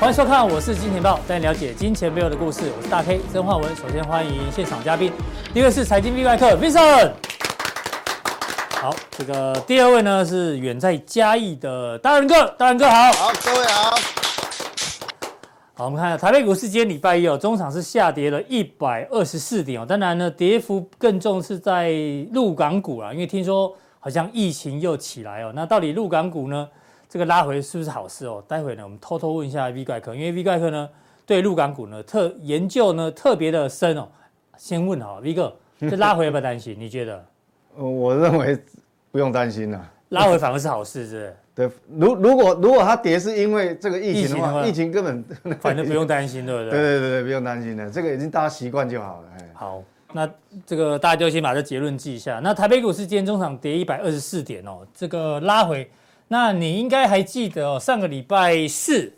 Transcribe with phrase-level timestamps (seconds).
[0.00, 2.72] 欢迎收看，我是金钱豹，带你了解金钱背后的故事。
[2.76, 3.76] 我是大 K 曾焕文。
[3.76, 5.12] 首先欢迎现场嘉宾，
[5.52, 7.27] 第一位是财经 V 怪客 Vincent。
[8.80, 13.10] 好，这个第二位呢是远在嘉义的大仁哥，大仁哥好。
[13.10, 13.90] 好，各位好。
[15.74, 19.84] 好，我们看下台北股市今天礼拜一哦，中场是下跌了一百二十四点哦。
[19.84, 21.90] 当然呢，跌幅更重是在
[22.32, 25.50] 陆港股啦，因为听说好像疫情又起来哦。
[25.52, 26.68] 那到底陆港股呢？
[27.08, 28.40] 这个拉回是不是好事哦？
[28.46, 30.88] 待会呢，我们偷偷问一下 V 怪客，因为 V 怪客呢
[31.26, 34.06] 对陆港股呢特研究呢特别的深哦。
[34.56, 36.76] 先问好 V 哥，这拉回要不要担心？
[36.78, 37.24] 你觉得？
[37.76, 38.58] 我认为
[39.10, 41.36] 不用担心了，拉回反而是好事，是不是？
[41.58, 45.24] 对，如如果如果它跌是因为这个疫情的话，疫情，根本
[45.60, 46.70] 反正不用担心，对不对？
[46.78, 49.28] 对对对对，不用担心的，这个已经大家习惯就好了。
[49.54, 50.30] 好，那
[50.64, 52.40] 这个大家就先把这结论记一下。
[52.44, 55.90] 那台北股市今天中场跌一百二十四点哦，这个拉回。
[56.28, 59.12] 那你应该还记得哦，上个礼拜四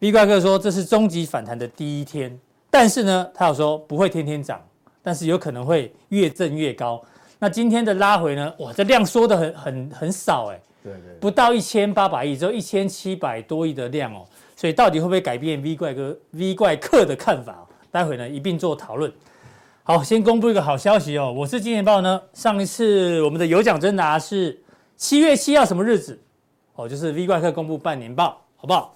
[0.00, 4.60] ，V 怪哥说这是终极反弹的第一天，但是呢，他有说不会天天涨，
[5.02, 7.02] 但是有可能会越震越高。
[7.42, 8.54] 那今天的拉回呢？
[8.58, 17.66] 哇，这量缩的很很很少哎，对对，不到一千八百亿，只有一千七百多亿的量哦，所以到底会不会改变 V 怪哥 V 怪客的看法？
[17.90, 19.12] 待会呢一并做讨论。
[19.82, 24.62] 好，先公布一个好消息哦，我是金钱豹呢，上一次我们的有奖征答是
[24.96, 26.16] 七月七号什么日子？
[26.76, 28.94] 哦，就是 V 怪客公布半年报，好不好？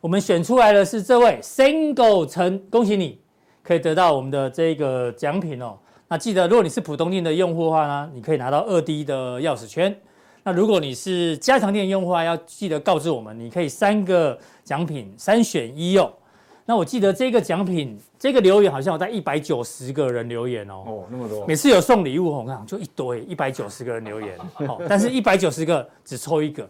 [0.00, 3.20] 我们选出来的是这位 Single 陈，恭喜你
[3.62, 5.78] 可以得到我们的这个奖品哦。
[6.08, 9.94] 那记得，如果你是普通店的用户的话呢，你可以拿到二 D 的钥匙圈。
[10.44, 16.12] 那如果你是加强店用户的话，要记得告知我们，你可以三个奖品三选一哦。
[16.64, 20.84] 那我记得这个奖品，这个留言好像有在一百九十个人留言哦。
[20.86, 21.44] 哦，那么多。
[21.46, 24.38] 每次有送礼物，我看就一堆，一百九十个人留言。
[24.68, 26.68] 哦，但是一百九十个只抽一个，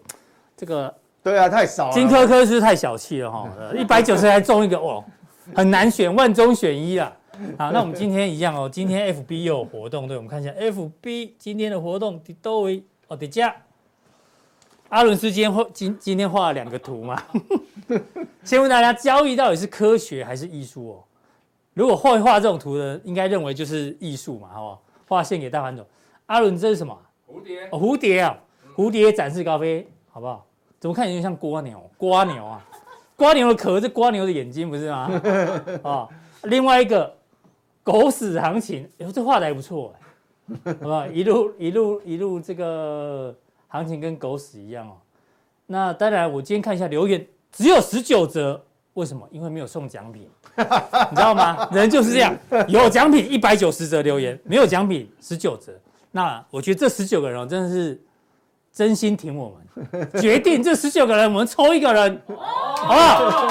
[0.57, 1.93] 这个对啊，太少了。
[1.93, 3.47] 金科科是太小气了哈，
[3.77, 5.05] 一百九十还中一个，哦，
[5.55, 7.13] 很难选，万中选一啊。
[7.59, 13.55] 好，那我们今天一样哦，今天 FB 又有活动，对，我们看一下 FB 今天的活动，都为哦，底加。
[14.89, 17.21] 阿伦斯今天画今今天画了两个图嘛？
[18.45, 21.05] 先问大家，交易到底是科学还是艺术哦？
[21.75, 24.83] 如果会画这种图的，应该认为就是艺术嘛，好不好？
[25.09, 25.87] 画线给大盘走。
[26.27, 26.97] 阿伦，这是什么？
[27.29, 28.39] 蝴蝶哦，蝴蝶啊，
[28.77, 30.47] 蝴蝶展翅高飞，好不好？
[30.79, 31.91] 怎么看起来像蜗牛？
[31.99, 32.65] 蜗牛啊，
[33.17, 35.11] 蜗牛的壳是蜗牛的眼睛，不是吗？
[35.83, 36.09] 啊、 哦，
[36.45, 37.16] 另外一个
[37.87, 41.07] 狗屎行情，哟，这画的还不错哎， 好不好？
[41.07, 43.33] 一路一路一路这个。
[43.69, 44.95] 行情跟狗屎一样哦，
[45.67, 48.65] 那当然，我今天看一下留言，只有十九折，
[48.95, 49.29] 为什么？
[49.31, 51.69] 因为没有送奖品， 你知道吗？
[51.73, 52.35] 人就是这样，
[52.69, 55.73] 有奖品一百九十折留言，没有奖品十九折。
[56.13, 58.01] 那我觉得这十九个人，真的是
[58.77, 63.51] 真心挺我们， 决定这十九个人，我们抽一个人，好不好？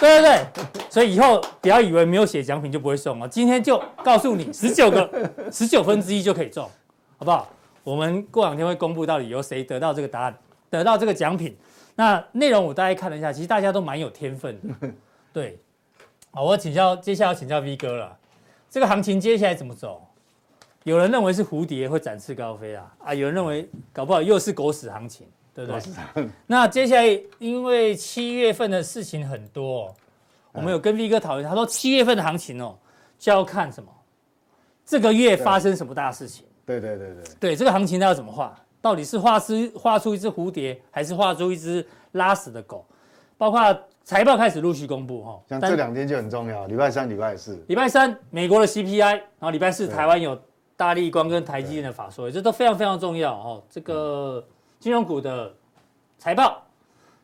[0.00, 5.08] 对对对，所以以后不要以为没有写奖品就不会送哦，今天就告诉你，十九个，
[5.52, 6.68] 十九分之一就可以中，
[7.16, 7.48] 好不好？
[7.84, 10.36] 我们过两天会公布到底由谁得到这个答案，
[10.68, 11.56] 得到这个奖品。
[11.94, 14.90] 那内容我大概看了一下，其实大家都蛮有天分的。
[15.32, 15.60] 对，
[16.32, 18.16] 好，我请教，接下来要请教 V 哥了。
[18.68, 20.04] 这个行情接下来怎么走？
[20.86, 26.28] 有人认为是蝴蝶会展翅高飞啊，啊，有人认为搞不好又是狗屎行情，对不对？
[26.46, 29.94] 那接下来因为七月份的事情很多哦，
[30.52, 32.78] 我们有跟 V 哥讨论，他说七月份的行情哦，
[33.18, 33.90] 就要看什么？
[34.84, 36.46] 这个月发生什么大事情？
[36.64, 38.56] 对对对对，对这个行情它要怎么画？
[38.80, 42.86] 到底是画出画出一只蝴蝶，还是画出一只拉屎的狗？
[43.36, 47.60] 包括财报开始陆续公布哈，像这两天就很重要，礼拜三、礼拜四。
[47.66, 50.40] 礼拜三美国的 CPI，然后礼拜四台湾有
[50.76, 53.62] 大力光跟台积电的法说，这都非常非常重要哦。
[53.70, 54.44] 这个
[54.78, 55.52] 金融股的
[56.18, 56.62] 财报，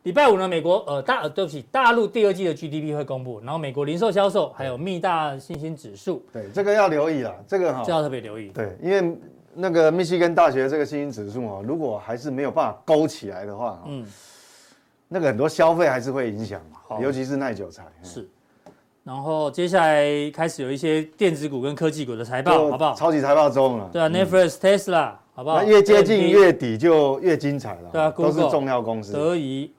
[0.04, 9.16] 礼拜五呢，美国呃大呃对不起，大陆第二季的 GDP 会公布，然后美国零售销售还有密大信心指数，对这个要留意啊，这个哈，这要特别留意，对，因为。
[9.54, 14.06] 那个密西根大学这个信心指数哦，如果还是没有办法勾起来的话，嗯，
[15.08, 17.84] 那个很多消费还是会影响嘛，尤其是耐久材。
[18.02, 18.26] 是，
[19.04, 22.94] 然后接下来开始有一些电子股跟科技股的财报，好不好？
[22.94, 23.90] 超级财报中了。
[23.92, 25.60] 对啊，Netflix、Tesla，好不好？
[25.60, 27.90] 那越接近月底就越精彩了。
[27.92, 29.12] 对啊，都是重要公司。
[29.12, 29.72] 德仪、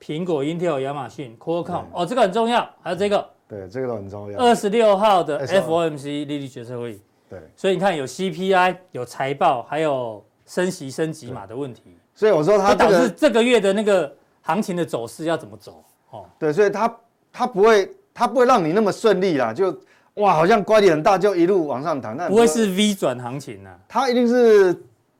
[0.00, 2.68] 苹果、Intel、亚马逊、Qualcomm，哦，这个很重要。
[2.80, 4.38] 还有这个，对，这个都很重要。
[4.38, 7.00] 二十六号的 FOMC 利率决策会议。
[7.28, 11.96] 对，所以你看有 CPI，有财报，还有升息升级码的问题。
[12.14, 15.82] 所以我说它这个导致这个月的那个行情的走势要怎么走？
[16.10, 16.96] 哦，对，所以它
[17.32, 19.72] 它不会他不会让你那么顺利啦，就
[20.14, 23.78] 哇好像乖离很大就一路往上弹，那不会是 V 转行情啊？
[23.86, 24.74] 它一定是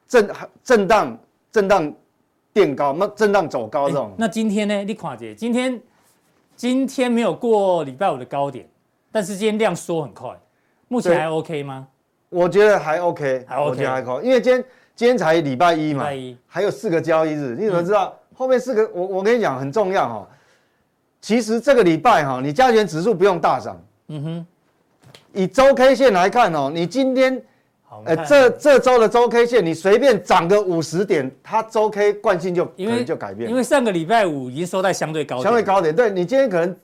[0.09, 0.29] 震
[0.65, 1.17] 震荡
[1.53, 1.95] 震荡
[2.53, 4.13] 垫高，那震荡走高这种。
[4.19, 4.83] 那今天呢？
[4.83, 5.81] 你看姐，今天
[6.57, 8.69] 今天没有过礼拜五的高点，
[9.13, 10.31] 但是今天量缩很快，
[10.89, 11.87] 目前还 OK 吗？
[12.31, 14.65] 我觉得还 OK，还 OK，我觉得还 OK，因为今天
[14.97, 18.91] 今天才礼拜一嘛，礼拜一还有四个交易日，你怎么知道、嗯、后面四个？
[18.93, 20.29] 我我跟你讲很重要哈，
[21.29, 24.47] 其实这个礼拜哈，你加权指数不用大涨，嗯哼，
[25.35, 27.43] 以周 K 线来看哦，你今天，
[28.07, 36.75] 呃，这这周的周 K 线你随便涨个五十点，它周 K 惯性就可能就改变，因为上个礼拜五已经收在相对高点，相对高点，对你今天可能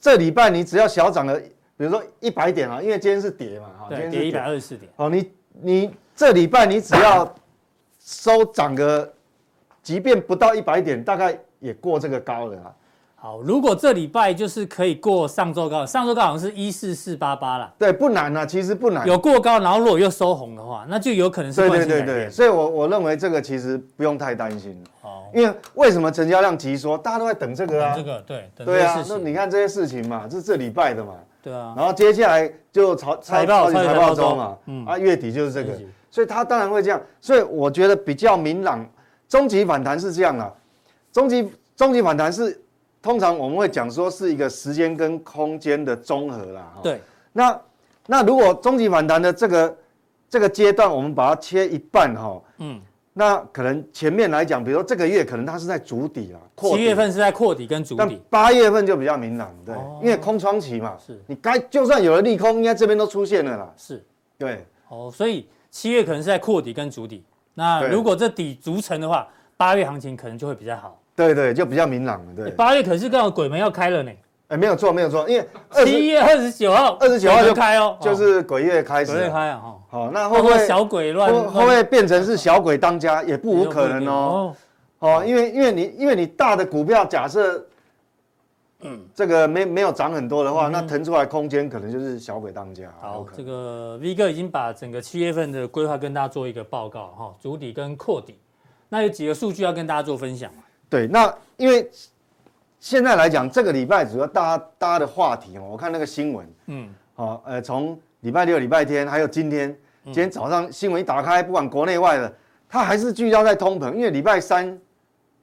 [0.00, 1.36] 这礼拜你只要小涨了。
[1.76, 4.88] 比如说一百点啊，因为今天是跌嘛，哈，今天跌一百二十四点。
[4.94, 5.28] 哦，你
[5.60, 7.34] 你这礼拜你只要
[7.98, 9.12] 收涨个，
[9.82, 12.72] 即便不到一百点，大概也过这个高了啊。
[13.22, 17.72] 好，如果这礼拜就是可以过上周高，上周高好像是一四四八八了。
[17.78, 19.06] 对，不难啊，其实不难。
[19.06, 21.60] 有过高，然后如果又收红的话，那就有可能是。
[21.60, 24.76] 对对对对，所以我我认为这个其实不用太担心。
[25.00, 26.98] 好，因为为什么成交量急缩？
[26.98, 27.94] 大家都在等这个啊。
[27.96, 28.50] 这个对。
[28.56, 31.14] 对啊，那你看这些事情嘛，这是这礼拜的嘛。
[31.40, 35.70] 对啊，然后接下来就财财报财报周嘛，嗯啊，月底就是这个，
[36.10, 38.84] 所以它当然会这样，所以我觉得比较明朗，
[39.28, 40.52] 终极反弹是这样啊，
[41.12, 42.60] 终极终极反弹是
[43.02, 47.00] 通常我们会讲说是一个时间跟空间的综合啦，对，
[47.32, 47.60] 那
[48.06, 49.76] 那如果终极反弹的这个
[50.30, 52.80] 这个阶段，我们把它切一半哈，嗯。
[53.14, 61.20] 那可能前面来讲，比如说这个月可能它是在主底啊，七月份是在扩底跟主底，八月份就比较明朗，对，哦、因为空窗期嘛，是。
[61.26, 64.02] 你该就算有了利空，应该这边都出现了啦，是，
[64.38, 67.22] 对，哦，所以七月可能是在扩底跟主底，
[67.52, 69.28] 那如果这底筑成的话，
[69.58, 74.10] 八月行情可能就会比较好，对对，就比较明朗了，对，八月可是刚好鬼门要开了呢。
[74.48, 75.46] 哎，没有错，没有错，因为
[75.84, 84.54] 七月二十九号，二十九号就开哦，就是鬼月开始，鬼月开啊，哈，好，那会不会小鬼乱，会不会变成是小鬼当家，也不无可能哦，
[84.98, 87.64] 哦，因为因为你因为你大的股票假设，
[88.80, 92.92] 嗯，这个没没有涨很多的话，那腾出来空间可能就是小鬼当家。
[93.00, 98.38] 好，这个 V 哥已经把整个七月份的规划跟大家做一个报告哈，主底跟扩底，
[98.90, 100.62] 那有几个数据要跟大家做分享嘛？
[100.92, 101.90] 对，那因为。
[102.84, 109.72] 现在来讲，这个礼拜主要大家大家的话题哦，我看那个新闻，嗯，好，呃，从礼拜六、礼拜天，还有今天，
[110.06, 112.34] 今天早上新闻一打开，不管国内外的，
[112.68, 114.76] 它还是聚焦在通膨，因为礼拜三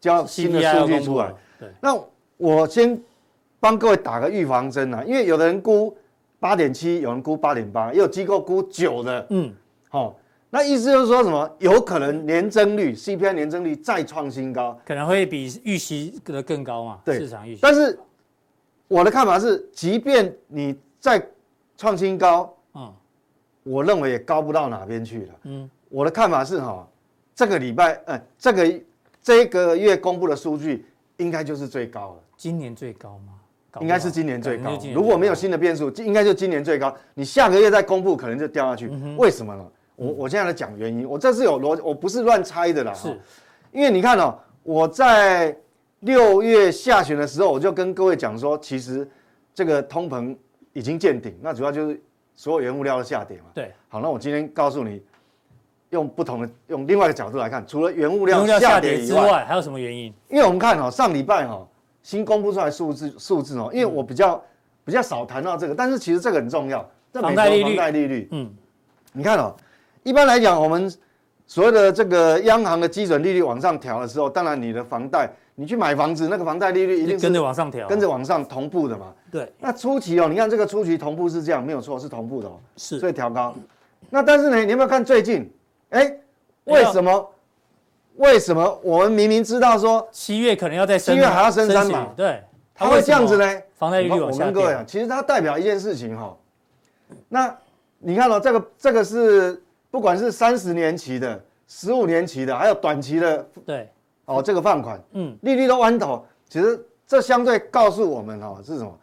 [0.02, 1.34] 交新的数据出来。
[1.58, 1.98] 对，那
[2.36, 3.02] 我先
[3.62, 5.98] 帮各位打个预防针啊，因为有的人估
[6.42, 9.54] 八点七，有人估八点八，也有机构估九的，嗯，
[9.88, 10.14] 好。
[10.52, 11.50] 那意思就是说什么？
[11.60, 17.00] 有可能年增率 CPI 年增率再创新高，可能会比预期的更高嘛？
[17.06, 17.60] 对，市场预期。
[17.62, 17.98] 但是
[18.88, 21.24] 我的看法是，即便你再
[21.78, 22.92] 创新高，嗯，
[23.64, 25.34] 我认为也高不到哪边去了。
[25.44, 26.88] 嗯，我的看法是哈，
[27.36, 28.82] 这个礼拜，呃，这个
[29.22, 30.86] 这个月公布的数据
[31.18, 32.24] 应该就是最高了。
[32.36, 33.34] 今年最高吗？
[33.82, 34.72] 应该是今年最高。
[34.92, 36.92] 如果没有新的变数，应该就今年最高。
[37.14, 38.88] 你下个月再公布，可能就掉下去。
[39.16, 39.64] 为什么呢？
[40.00, 42.94] 我我现在来讲原因，我这是有逻辑，我不是乱猜的啦。
[42.94, 43.20] 是，
[43.74, 45.54] 因为你看哦，我在
[46.00, 49.06] 六月下旬的时候，我就跟各位讲说，其实
[49.54, 50.34] 这个通膨
[50.72, 52.02] 已经见顶，那主要就是
[52.38, 53.48] 所有原物料的下跌嘛。
[53.54, 53.74] 对。
[53.90, 55.04] 好，那我今天告诉你，
[55.90, 60.06] 用不同的用另外一个角度来看，除了原物料下跌之外，还有什么原因？
[60.30, 61.68] 因为我们看哦，上礼拜哦
[62.04, 64.42] 新公布出来数字数字哦，因为我比较
[64.86, 66.90] 比较少谈到这个，但是其实这个很重要。
[67.12, 67.64] 房贷利率。
[67.64, 68.30] 房贷利率。
[68.32, 68.50] 嗯。
[69.12, 69.54] 你看哦。
[70.04, 70.92] 一般来讲，我们
[71.46, 79.14] 所谓的这个央行的基准利率往上调的时候，当然你的房贷，你去买房子，那个房贷利率一定是跟着往上调，跟着往上同步的嘛。
[79.32, 79.52] 对。
[79.60, 82.60] 那初期哦，你看这个初期同步是这样，没有错，是同步的哦。
[82.78, 83.00] 是。
[83.00, 83.54] 所以调高。
[84.10, 85.52] 那但是呢，你有没有看最近？
[85.90, 86.16] 哎，
[86.66, 87.30] 为什么？
[88.18, 92.08] 为什么我们明明知道说七月可能要再升，七月还要升三码？
[92.16, 92.42] 对。
[92.76, 93.62] 它会这样子呢？
[93.78, 94.46] 房贷利率往下。
[94.46, 96.38] 我跟各位讲，其实它代表一件事情哈。
[97.28, 97.54] 那
[97.98, 99.62] 你看哦，这个这个是。
[99.92, 103.90] 不管是三十年期的、十五年期的，还有短期的，对，
[104.26, 109.00] 哦，这个放款，嗯，利率都弯头，其实这相对告诉我们哦，是什么？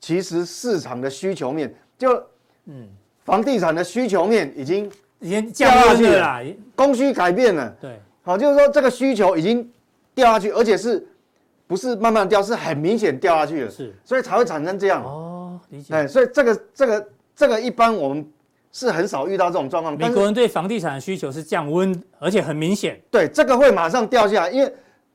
[0.00, 2.12] 其实市场的需求面就，
[2.64, 2.88] 嗯，
[3.24, 4.90] 房地产的需求面已经
[5.20, 9.70] 已经掉下去了，供需改变了，对，好，就是说这个需求已经
[10.12, 11.06] 掉下去，而且是
[11.68, 15.04] 不是慢慢掉，是很明显掉下去了，是，所以才会产生这样。
[15.04, 18.28] 哦，理解，哎，所以这个这个这个一般我们。
[18.76, 19.96] 是很少遇到这种状况。
[19.96, 23.00] 美国人对房地产的需求是降温，而且很明显。
[23.10, 24.70] 对，这个会马上掉下来，因为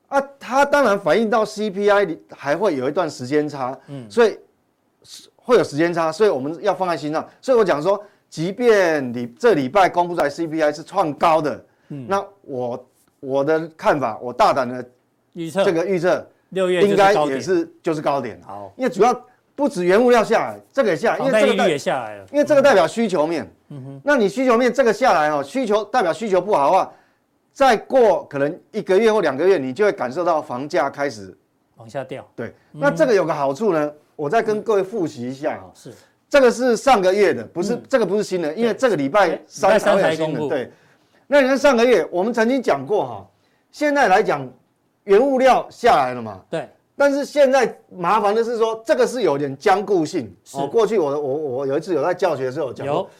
[0.08, 4.36] 啊，它当然反映到 CPI 里还会有一段时间差，嗯，所以
[5.36, 7.24] 会有时间差，所以我们要放在心上。
[7.40, 12.88] 所以我讲说，即便你这礼拜公布出来 CPI 是创高的，嗯，那我
[13.20, 14.84] 我的看法，我大胆的
[15.34, 18.40] 预测，这个预测六月应该也是就是高点。
[18.44, 19.24] 好，因为主要。
[19.54, 23.48] 不止原物料下来，这个也下来，因为这个也下来了，因为这个代表需求面。
[23.68, 26.92] 嗯哼，那你需求面这个下来哦，需求代表需求不好的话，
[27.52, 31.36] 再过可能一个月或两个月，你就会感受到房价开始
[31.76, 32.26] 往下掉。
[32.34, 35.62] 对，那这个有个好处呢，我再跟各位复习一下。
[35.74, 35.92] 是，
[36.28, 40.48] 这个是上个月的，不是这个不是新的，因为这个礼拜三才公布。
[40.48, 40.70] 对，
[41.26, 43.26] 那你看上个月我们曾经讲过哈，
[43.70, 44.46] 现在来讲
[45.04, 46.40] 原物料下来了嘛？
[46.50, 46.68] 对。
[47.02, 50.32] 但是现在麻烦的是说，这个是有点僵固性。
[50.54, 52.94] 哦，过去我我我有一次有在教学的时候讲过。
[52.94, 53.10] 有。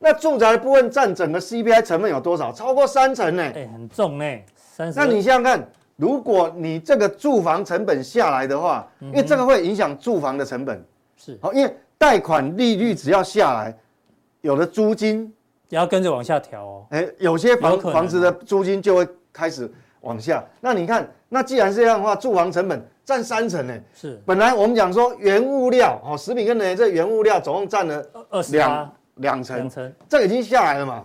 [0.00, 2.52] 那住宅的部分占整个 CPI 成分有多少？
[2.52, 3.42] 超过三成呢。
[3.44, 4.24] 哎，很重呢。
[4.56, 4.98] 三十。
[4.98, 10.84] 那你想想看，如果你这个住房成本下来的话，因为这个会影响住房的成本。
[11.16, 11.38] 是。
[11.40, 13.72] 好，因为贷款利率只要下来，
[14.40, 15.32] 有的租金
[15.68, 16.86] 也要跟着往下调哦。
[16.90, 20.44] 哎，有些房房子的租金就会开始往下。
[20.60, 22.84] 那你看，那既然是这样的话，住房成本。
[23.04, 24.20] 占三成呢，是。
[24.24, 29.68] 本来我们讲说原物料哦，食品跟能源这原物料总共占了二两两成，
[30.08, 31.04] 这个已经下来了嘛。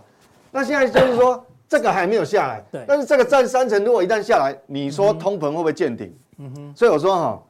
[0.50, 2.84] 那现在就是说这个还没有下来，对。
[2.86, 6.16] 但是这个占三成，如果一旦下来，你说通膨会不会见顶？
[6.38, 6.72] 嗯哼。
[6.76, 7.42] 所以我说哈，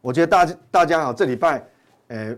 [0.00, 1.64] 我觉得大家大家好，这礼拜，
[2.08, 2.36] 呃，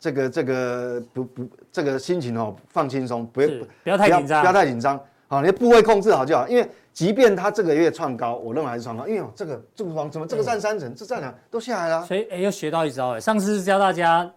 [0.00, 3.48] 这个这个不不这个心情哦放轻松，不要
[3.82, 6.66] 不要太紧张，不要太紧张，好，你的部位控制好就好，因为。
[6.94, 12.06] 即便它这个月创高，我认为还是创高，因为这个住房怎么这个占三成，嗯、这占两都下来了。
[12.06, 14.30] 所以哎，又学到一招哎，上次是教大家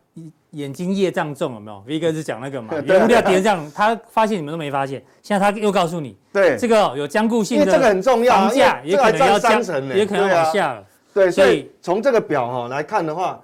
[0.50, 9.62] 眼睛业障重有没有？V 哥是讲那个嘛， 原物料跌这样，他发现你们都没发现，现在他又告诉你，对这个有坚固性的，这个很重要，房价也可能要降，
[9.96, 10.84] 也可能往下了。
[11.14, 13.40] 对，所以从这个表哈来看的话，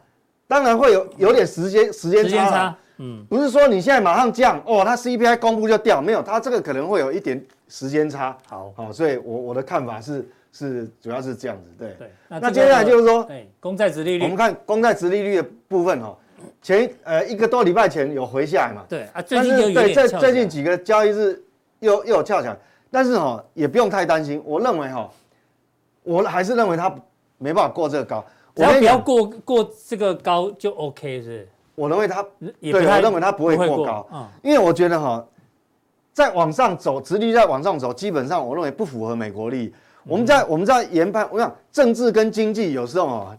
[0.47, 2.75] 当然会有有点时间时间差。
[2.97, 8.37] 嗯，不是说你现在马上降哦，它 CPI 公布就掉，没有，它这个可能会有一点时间差。
[8.47, 11.95] 好，好，所以我我的看法是是主要是这样子，对。
[11.97, 12.11] 对。
[12.27, 16.15] 那，那接下来就是说，对，公债殖利率，我们看公债殖利率的部分哦，
[16.61, 21.41] 前呃一个多礼拜前有回下来嘛，对啊，最近对，最最近几个交易日
[21.79, 22.57] 又又有跳起来，
[22.91, 25.09] 但是哦也不用太担心，我认为哈，
[26.03, 26.93] 我还是认为它
[27.39, 28.23] 没办法过这个高，
[28.55, 31.49] 只要不要过过这个高就 OK 是，是。
[31.75, 32.23] 我认为它，
[32.61, 34.07] 对，我认为它不会过高，
[34.43, 35.25] 因为我觉得哈，
[36.13, 39.73] 在往上走，殖利率在往上走，基本上我认为不符合美国利益。
[40.05, 43.37] 我们在我们在研判，我想政治跟经济有时候啊，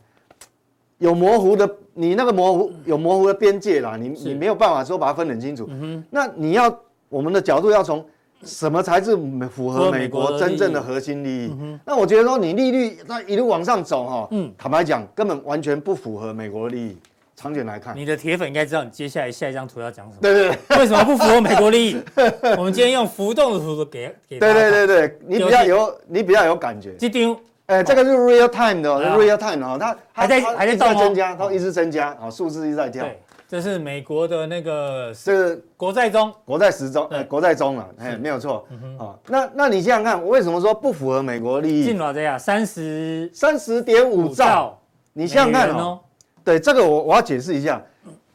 [0.98, 5.68] 有模糊的，你那个模糊有模糊的边界啦，你你没有办法说把它分很清楚。
[6.10, 6.74] 那你要
[7.08, 8.04] 我们的角度要从
[8.42, 9.16] 什么才是
[9.48, 11.54] 符合美国真正的核心利益？
[11.84, 16.96] 那我觉得说你利率那一路往上走哈，坦白讲根本完全不符合美国利益。
[17.36, 20.18] 长远来看，你的铁粉应该知道你接下来下一张图要讲什么。
[20.22, 22.02] 对对对，为什么不符合美国利益？
[22.56, 24.38] 我们今天用浮动的图给给。
[24.38, 26.94] 对对对对，你比较有你比较有感觉。
[26.98, 27.36] 这张，
[27.66, 33.02] 哎，这个是 real time 的，real time 哦，它还在还在增加，它一直增加，哦，数字一直在跳。
[33.04, 38.64] 对，这是美国的那个是国债中，国债时钟，呃，国债中了，哎，没有错。
[38.98, 41.84] 哦，那那你想想看，我为什么说不符合美国利益？
[41.84, 44.78] 进了这样，三十三十点五兆，
[45.12, 45.98] 你想想看哦。
[46.44, 47.82] 对，这个我我要解释一下。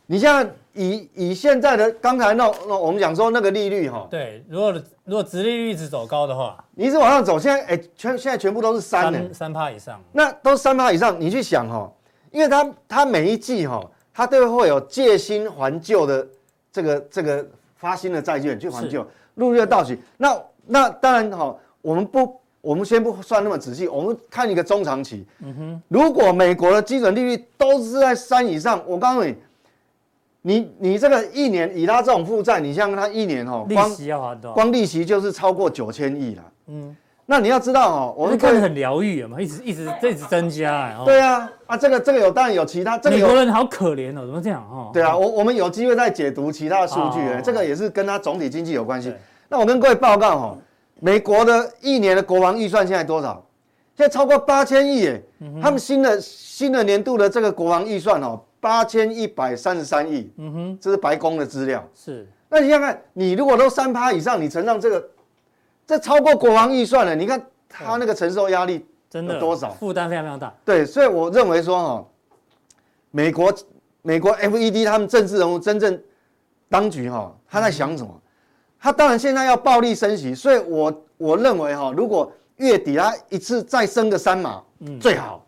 [0.08, 4.74] 你像以以现在的刚才那那我们讲说那个利率哈，对，如果
[5.06, 11.92] 如果殖利率一直走高的话，你一直往上走，现在哎全现在全部都是三呢，三趴以上，那都三趴以上，你去想哈，
[12.32, 16.28] 因为它它每一季哈，它都会有借新还旧的
[16.72, 19.96] 这个这个发新的债券去还旧，陆续到期。
[20.18, 25.26] 那那当然哈，我们不我们先不算那么仔细，我们看一个中长期。
[25.40, 29.36] 嗯哼，如果美国的基准利率都是在三以上，我告诉你。
[30.42, 36.44] 你你这个一年以他这种负债，你像他一年哦，利息要还多，光利息就是超过九千亿了。
[36.68, 40.98] 嗯，那你要知道哦，我们看得很疗愈嘛，一直一直一直增加哎。
[41.04, 44.92] 对啊，啊这个这个有当然有其他，这个美国人好可怜哦，怎么这样哦？
[44.94, 49.14] 对啊，我我们有机会再解读其他的数据哎，这个也是跟他总体经济有关系。
[49.50, 50.58] 那我跟各位报告哈，
[51.02, 53.46] 美国的一年的国防预算现在多少？
[53.96, 55.22] 现在超过八千亿哎，
[55.62, 58.42] 他们新的新的年度的这个国防预算哦。
[58.62, 61.82] 八千一百三十三亿，嗯哼，这是白宫的资料。
[61.96, 65.10] 是，那你看看，你如果都三趴以上，你乘上这个，
[65.88, 67.16] 这超过国防预算了。
[67.16, 69.72] 你看他那个承受压力真的多少？
[69.72, 70.54] 负担非常非常大。
[70.66, 72.06] 对，所以我认为说哈，
[73.12, 73.54] 美国
[74.02, 75.98] 美国 FED 他们政治人物真正
[76.68, 78.19] 当局哈，他在想什么？
[78.80, 85.46] 他当然现在要暴力升息，所以我我认为哈，如果月底他一次再升个三码，嗯，最好。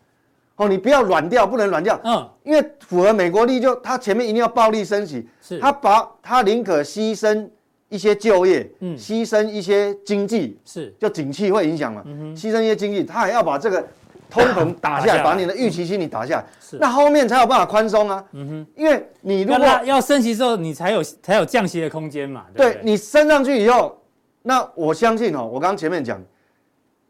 [0.58, 2.00] 哦，你不要软掉，不能软掉。
[2.04, 7.50] 嗯，因为符合美国利益，就他前面一定要暴力升息，是，他把他宁可牺牲
[7.90, 13.84] 一些就业，嗯，牺牲一些经济，是，就景气会影响嘛，嗯，牺牲一些经济，他还要把这个
[14.32, 24.02] 通膨打下来，把你的预期心理打下来，是，那后面才有办法宽松啊，嗯哼，因为你如果要升息之后，你才有才有降息的空间嘛，对，你升上去以后，
[24.42, 26.20] 那我相信哦，我刚刚前面讲，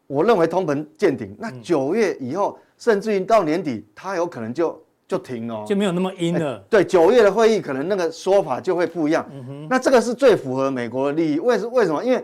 [0.07, 2.57] 我认为通膨见顶，那九月以后。
[2.81, 6.57] 甚至于到年底，它有可能就就停哦，就没有那么阴了。
[6.67, 9.23] 对，九月的会议可能那个说法就会不一样。
[9.31, 11.39] 嗯哼，那这个是最符合美国的利益。
[11.39, 12.03] 为什为什么？
[12.03, 12.19] 因为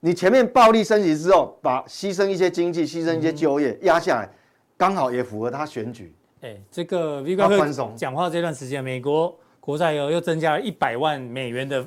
[0.00, 4.28] 你前面暴力升级之后，把牺牲一些经济、牺牲一些就业压下来，
[4.82, 6.12] 刚好也符合他选举。
[6.40, 7.48] 哎，这个 V 哥
[7.94, 11.80] 讲话这段时间，美国国债又又增加了一百万美元的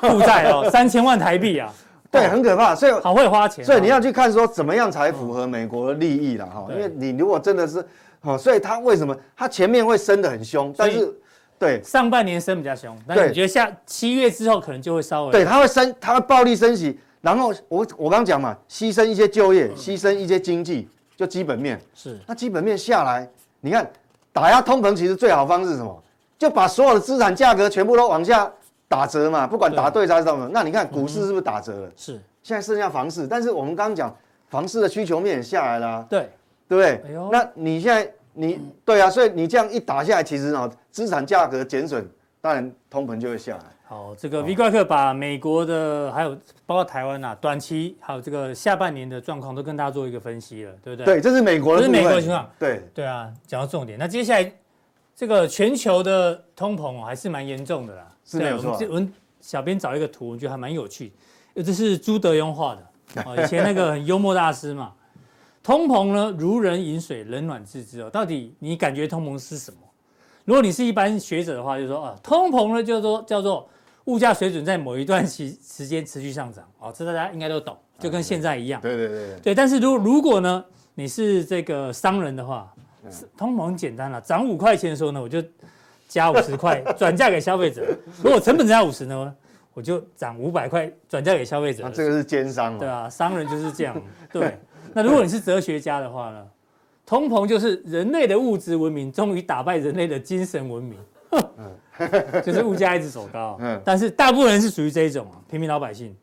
[0.00, 1.74] 负债哦， 三千万台币啊。
[2.12, 7.84] 对，很可怕，所以好会花钱，所以你要去看说怎么样才符合美国的利益了哈，因为你如果真的是，
[8.20, 11.12] 哦，所以他为什么他前面会升得很凶，但是
[11.58, 11.82] 对。
[11.82, 23.28] 上半年升比较凶，但是你觉得下七月之后可能就会稍微对，他会升，他会暴力升息，然后我我刚讲嘛，牺牲一些就业，牺牲一些经济，就基本面是，那基本面下来，
[23.60, 23.86] 你看
[24.32, 26.02] 打压通膨其实最好方式是什么？
[26.38, 28.50] 就把所有的资产价格全部都往下。
[28.90, 31.92] 打折嘛，不管打对还是什么，那你看股市是不是打折了？
[31.94, 34.16] 是，现在剩下房市，但是我们刚刚讲
[34.48, 36.30] 房市的需求面也下来了，对，
[36.66, 37.14] 对不对？
[37.30, 42.08] 那你现在你对啊，所以你这样一打下来，其实啊，资产价格减损，
[42.40, 43.64] 当然通膨就会下来。
[43.88, 51.14] 好，这个 V 怪客把美国的还有包括台湾呐，短期还有这个下半年的状况都跟大家做一个分析了，对不对？
[51.14, 52.50] 对，这是美国的，这是美国的情况。
[52.58, 54.52] 对，对啊，讲到重点，那接下来
[55.16, 58.06] 这个全球的通膨还是蛮严重的啦。
[58.26, 58.78] 是没有错。
[58.90, 61.10] 我们小编找一个图，我觉得还蛮有趣。
[61.54, 64.92] 这是朱德庸画的，以前那个很幽默大师嘛。
[65.64, 68.10] 通膨呢，如人饮水，冷暖自知哦。
[68.10, 69.78] 到底你感觉通膨是什么？
[70.44, 73.66] 如果你是一般学者的话，就说啊，通膨呢，叫做叫做
[74.08, 78.80] 物价水准在某一段期 时间持续上涨哦，这大家应该都懂，就跟现在一样。
[78.80, 79.54] 对对对对。
[79.54, 82.74] 但是如如果呢，你是这个商人的话，
[83.36, 85.42] 通膨很简单了，涨五块钱的时候呢，我就。
[86.08, 87.86] 加五十块 转嫁给消费者，
[88.24, 89.36] 如果成本只加五十呢，
[89.74, 91.82] 我就涨五百块转嫁给消费者。
[91.82, 93.94] 那这个是奸商对啊，商人就是这样。
[94.32, 94.56] 对，
[94.94, 96.46] 那如果你是哲学家的话呢，
[97.04, 100.98] 通膨就是人类的物质文明终于打败人类的精神文明，
[102.44, 103.56] 就是物价一直走高。
[103.60, 106.14] 嗯，但是大部分人是属于这一种啊，平民老百姓，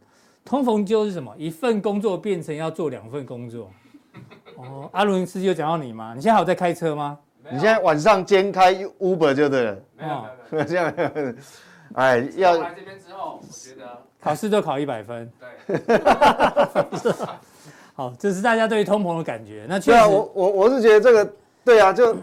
[0.44, 1.34] 通膨就是什么？
[1.38, 3.70] 一份工作变成要做两份工作。
[4.56, 6.14] 哦，阿伦斯基有讲到你吗？
[6.16, 7.18] 你现在还有在开车吗？
[7.52, 10.94] 你现在晚上兼开 Uber 就对了，没有，没有，这样，
[11.94, 13.86] 哎，要来这边之后，我觉得
[14.20, 15.32] 考试就考一百分，
[15.68, 15.78] 对，
[17.94, 19.68] 好，这是大家对于通膨的感觉。
[19.70, 21.34] 那确实，对啊，我我我是觉得这个，
[21.64, 22.18] 对啊，就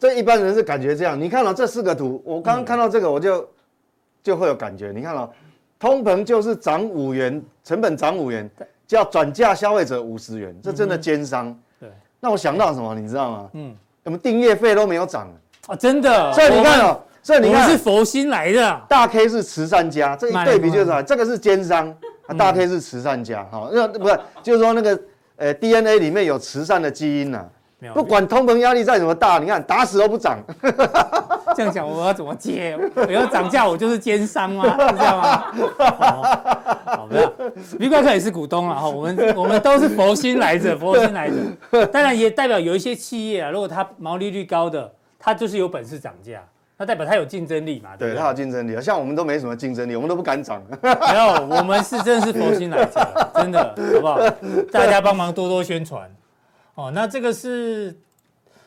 [0.00, 1.20] 这一般人是感觉这样。
[1.20, 3.46] 你看到这四个图，我刚刚看到这个，我就
[4.22, 4.90] 就会有感觉。
[4.92, 5.30] 你看到
[5.78, 8.50] 通膨就是涨五元，成本涨五元，
[8.86, 11.54] 就要转嫁消费者五十元，这真的奸商。
[11.78, 13.50] 对，那我想到什么，你知道吗？
[13.52, 13.76] 嗯。
[14.02, 15.30] 我们订阅费都没有涨
[15.66, 16.32] 啊，真的。
[16.32, 18.82] 所以你看哦，所以你看是佛心来的。
[18.88, 21.02] 大 K 是慈善家，这一对比就是啥？
[21.02, 21.94] 这个是奸商，
[22.38, 23.46] 大 K 是慈善家。
[23.50, 24.98] 好，那不是就是说那个
[25.36, 27.46] 呃 DNA 里面有慈善的基因呐。
[27.94, 30.38] 不管通膨压力再怎么大，你看打死都不涨。
[31.56, 32.78] 这样讲我要怎么接？
[32.94, 34.64] 我要涨价，我就是奸商吗？
[34.64, 35.44] 是这样吗？
[36.84, 37.32] 好， 没有。
[37.78, 41.86] V 怪客也是股东了哈，我们我们都是佛心来着， 佛心来着。
[41.86, 46.40] 当然也代表有一些企业啊，如果它毛利率高的，它就是有本事涨价，
[46.76, 47.90] 那代表它有竞争力嘛？
[47.98, 48.80] 对，它有竞争力。
[48.80, 50.62] 像我们都没什么竞争力，我们都不敢涨。
[50.82, 54.18] 没有，我们是真的是佛心来着，真的，好不好？
[54.70, 56.08] 大家帮忙多多宣传。
[56.86, 57.94] 哦，那这个是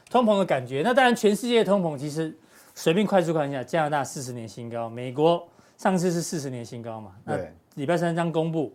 [0.10, 0.82] 通膨的感觉。
[0.84, 2.36] 那当然，全世界通膨其实
[2.76, 5.47] 随便快速看一下，加拿大四十年新高，美国
[5.78, 7.12] 上次是四十年新高嘛？
[7.23, 7.38] 那。
[7.76, 8.71] 礼拜三将公布，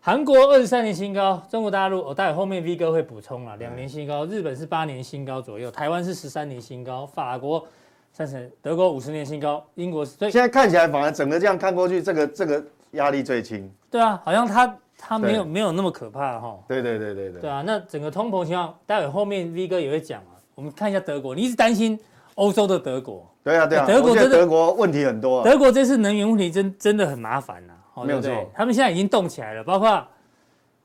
[0.00, 7.66] 韩国二十三年新高，中国大陆我待会后面 V 哥会补充了，两年新高，日本是八年新高左右，台湾是十三年新高，法国
[8.12, 10.12] 三十，德国五十年新高，英国是。
[10.12, 13.68] 所以现在看起来，反而整个这样看过去，这个这个压力最轻。
[13.90, 14.78] 对啊，好像它。
[15.06, 20.32] 它没有没有那么可怕哈，对对对对对，对啊，那整个通膨情况，待会后面 V 哥也会讲啊。
[20.54, 21.98] 我们看一下德国，你一直担心
[22.36, 30.02] 欧洲的德国，对啊对啊，德国真的德国问题很多，德国这次能源问题真真的很麻烦呐，没有错，他们现在已经动起来了，包括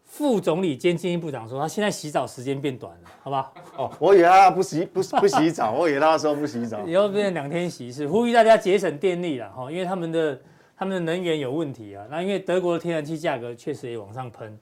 [0.03, 3.53] 副总理兼经济部长说，他现在洗澡时间变短了，好不好？
[3.77, 10.37] 哦，我以为他不洗不不洗澡，我以为他说不洗澡，以后变成两天洗一次，呼吁大家节省电力了哈，因为他们的。
[10.79, 12.05] 他们的能源有问题啊。
[12.09, 14.57] 那因为德国的天然气价格确实也往上喷，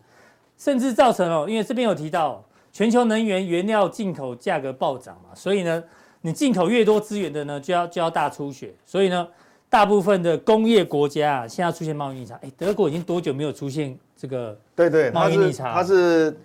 [0.57, 5.83] 甚至造成哦，因为这边有提到全球能源原料进口价格暴涨嘛，所以呢，
[6.21, 8.73] 你进口越多资源的呢，就要就要大出血。
[8.83, 9.27] 所以呢，
[9.69, 12.33] 大部分的工业国家啊，现在出现贸易逆差。
[12.41, 14.59] 哎，德国已经多久没有出现这个？
[14.75, 16.35] 对对，贸易逆差，它是，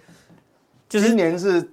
[0.87, 1.67] 就是今年是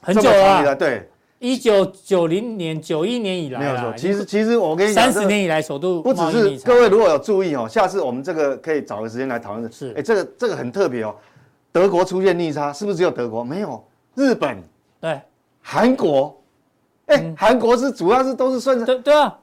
[0.00, 1.08] 很久了，对。
[1.42, 3.92] 一九九零年、九一年以来，没有错。
[3.96, 9.72] 其实，其实我跟你讲，三十年以来首度不只是各位如果有注意哦，下次我们这个可以找个时间来讨论的。
[9.72, 11.12] 是，哎，这个这个很特别哦。
[11.72, 13.42] 德国出现逆差，是不是只有德国？
[13.42, 14.62] 没有，日本，
[15.00, 15.20] 对，
[15.60, 16.40] 韩国，
[17.06, 18.86] 哎，韩国是主要是都是顺着。
[18.86, 19.36] 对对啊。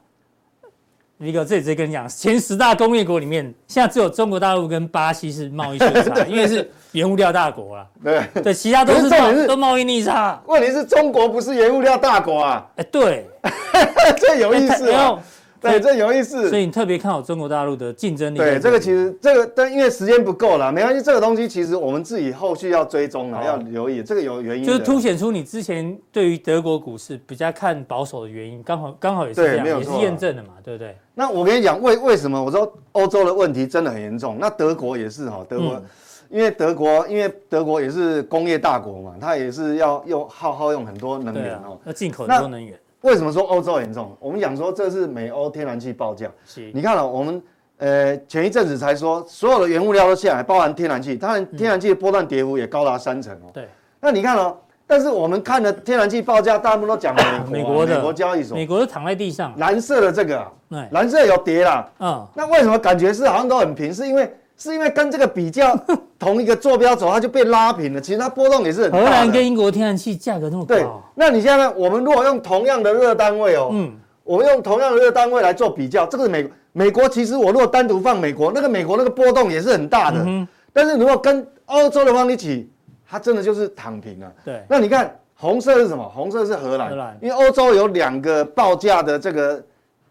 [1.26, 7.86] 一个这里直接跟你讲，前十大工业国里面，现在只有中国大陆跟巴西是贸易顺差， 因为是原物料大国啊。
[8.02, 10.40] 对对，其他都是都贸易逆差。
[10.46, 12.66] 问题是中国不是原物料大国啊？
[12.76, 13.28] 哎，对，
[14.18, 15.18] 这有意思啊。
[15.60, 16.48] 对，这有意思。
[16.48, 18.38] 所以你特别看好中国大陆的竞争力。
[18.38, 21.02] 对，这个其实这个，但因为时间不够了，没关系。
[21.02, 24.02] 这个东西其实我们自己后续要追踪了，要留意。
[24.02, 24.64] 这个有原因。
[24.64, 30.96] 就是凸显出你之前对于德国股市比较看保守的原因，刚好刚好也是这样，也是验证的嘛，对不对？
[31.14, 34.38] 那我跟你讲，为为什么我说欧洲的问题真的很严重？
[34.40, 35.82] 那德国也是哈，德国，
[36.30, 42.78] 因为德国，因为德国也是工业大国嘛，它也是要用耗耗用很多能源哦，要进口很多能源。
[43.02, 44.16] 为什么说欧洲严重？
[44.20, 46.28] 我们讲说这是美欧天然气报价。
[46.44, 47.42] 是，你看了我们
[47.78, 53.50] 呃前一阵子才说，所有的原物料都下来，包含天然气，当然天然气的波段跌幅也高达三成哦。
[53.54, 53.66] 对。
[54.00, 57.14] 那你看哦，但是我们看的天然气报价，大部分都讲
[57.50, 60.46] 美国的美国交易所，美国都躺在地上，蓝色的这个，
[60.90, 61.88] 蓝色有跌啦。
[62.00, 62.26] 嗯。
[62.34, 63.92] 那为什么感觉是好像都很平？
[63.92, 65.74] 是因为是因为跟这个比较
[66.18, 68.00] 同一个坐标轴，它就被拉平了。
[68.00, 68.98] 其实它波动也是很大。
[68.98, 70.74] 荷兰跟英国天然气价格那么高。
[70.74, 71.74] 对，那你现在呢？
[71.74, 73.90] 我们如果用同样的热单位哦，嗯，
[74.22, 77.08] 我们用同样的热单位来做比较，这个是美美国。
[77.08, 80.22] 其实我如果单独放美国，那个美国那个波动也是很大的。
[80.26, 80.46] 嗯。
[80.74, 82.70] 但是如果跟欧洲的放一起，
[83.08, 84.30] 它真的就是躺平了。
[84.44, 84.62] 对。
[84.68, 86.06] 那你看红色是什么？
[86.06, 86.90] 红色是荷兰。
[86.90, 87.18] 荷兰。
[87.22, 89.64] 因为欧洲有两个报价的这个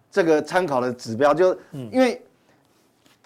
[0.09, 1.55] 这个参考的指标，就
[1.91, 2.19] 因为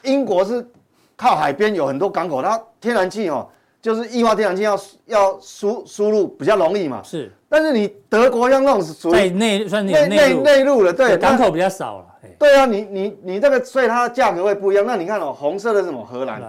[0.01, 0.67] 英国是。
[1.15, 3.47] 靠海边有很多港口，它天然气哦，
[3.81, 7.01] 就是液化天然气要要输输入比较容易嘛。
[7.03, 12.05] 是，但是你德国像那种属于内算内内内陆的，对，港口比较少了。
[12.39, 14.83] 对啊，你你你这个，所以它的价格会不一样。
[14.85, 16.03] 那你看哦，红色的是什么？
[16.03, 16.41] 荷兰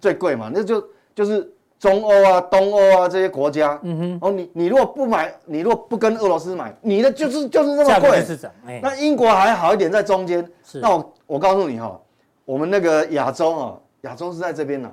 [0.00, 0.82] 最贵嘛，那就
[1.14, 3.78] 就是中欧啊、东欧啊这些国家。
[3.82, 4.18] 嗯哼。
[4.22, 8.24] 哦，你你如果不买，你如果不跟俄罗斯买，你的就是就是这么贵。
[8.80, 10.46] 那英国还好一点，在中间。
[10.62, 10.78] 是。
[10.78, 12.00] 那我我告诉你哈，
[12.44, 13.74] 我们那个亚洲啊。
[14.04, 14.90] 亚洲是在这边呢，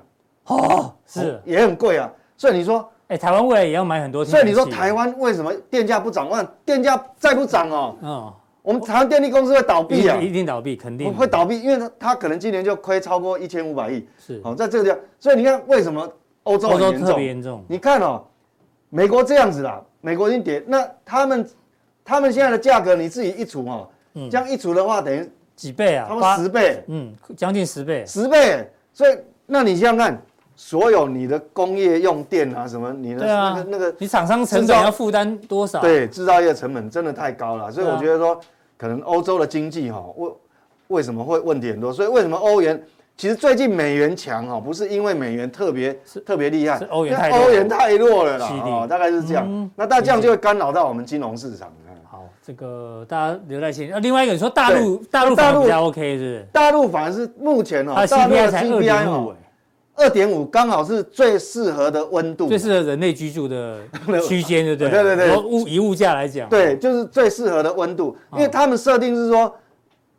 [0.48, 1.40] 哦，是。
[1.46, 6.30] 也很贵啊，所以你说，哎，台湾未来也要买很多，所以你说台湾为什么电价不涨？
[6.30, 11.14] 万电价再不涨哦，嗯，我们台湾电力公司会倒闭啊，一定倒闭，肯定。
[11.14, 16.10] 会倒闭，因为它它可能今年就亏超过一千五百亿，是，好，在这个地方，所以你看为什么
[16.44, 17.08] 欧洲很严重？
[17.08, 18.24] 特别严重，你看哦，
[18.90, 21.50] 美国这样子啦，美国已经跌，那他们
[22.06, 23.90] 他们现在的价格你自己一除哦，
[24.30, 26.06] 这样一除的话等于几倍啊？
[26.08, 28.72] 他们十倍，嗯，将近十倍，十倍。
[28.94, 30.22] 所以，那你想想看，
[30.56, 35.82] 所有你的工业用电啊，什么你的那个那个，你厂商成本要负担多少？
[35.82, 37.72] 对，制造业成本真的太高了。
[37.72, 38.40] 所以我觉得说，
[38.78, 40.32] 可能欧洲的经济哈，为
[40.88, 41.92] 为什么会问题很多？
[41.92, 42.82] 所以为什么欧元？
[43.18, 45.94] 其实最近美元强哦，不是因为美元特别
[46.26, 48.50] 特别厉害，是欧元太欧元太弱了啦。
[48.64, 49.70] 哦，大概是这样。
[49.76, 51.72] 那大这样就会干扰到我们金融市场。
[52.42, 53.92] 好，这个大家留在心里。
[53.92, 56.46] 那另外一个你说大陆大陆大陆比较 OK 是？
[56.52, 59.34] 大陆反而是目前哦，大陆 CPI 才二点五，
[59.96, 63.80] 二点五刚好是最适合的温度，最适合人类居住的
[64.28, 64.90] 区间，对不 对？
[64.90, 65.38] 对对对。
[65.38, 69.54] 物以物价来讲，对，就是最适合的温度，因为他们设定是说，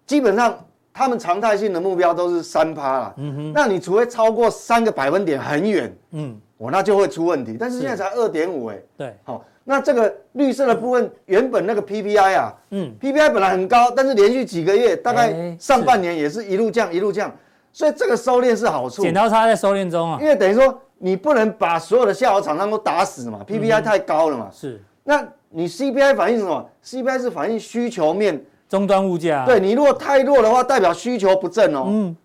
[0.06, 0.56] 基本上
[0.92, 3.14] 他们常态性的目标都是三趴啦。
[3.16, 3.52] 嗯哼。
[3.52, 7.56] 那你除非超过三个百分点很远，嗯，我那就会出问题。
[7.58, 9.44] 但是现在才二点五，哎，对，好。
[9.64, 17.32] 那这个绿色的部分，原本那个 PPI 啊，嗯，PPI 本来很高，但是连续几个月，大概上半年也是一路降，一路降，
[17.72, 19.02] 所以这个收敛是好处。
[19.02, 24.48] 剪刀差在收敛中啊，因为等于说你不能把所有的下游厂商都打死嘛，PPI 太高了嘛。
[24.52, 24.82] 是。
[25.04, 29.44] 那你 CPI 反映什么？CPI 是反映需求面终端物价。
[29.44, 31.84] 对，你如果太弱的话，代表需求不振哦。
[31.86, 32.16] 嗯。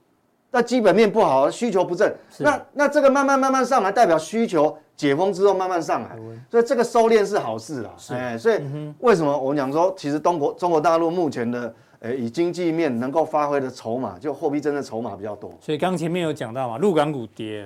[0.50, 2.16] 那基本面不好，需求不振。
[2.40, 4.76] 那那这个慢慢慢慢上来，代表需求。
[4.98, 6.18] 解封之后慢慢上来，
[6.50, 7.92] 所以这个收敛是好事啦。
[8.10, 8.60] 哎，所以
[9.00, 15.54] 为什么我们讲说，其实中国中国大陆目前的呃以经济面能够发挥的筹码，就货币真的筹码比较多。
[15.62, 17.64] 所以刚前面有讲到嘛，陆港股跌，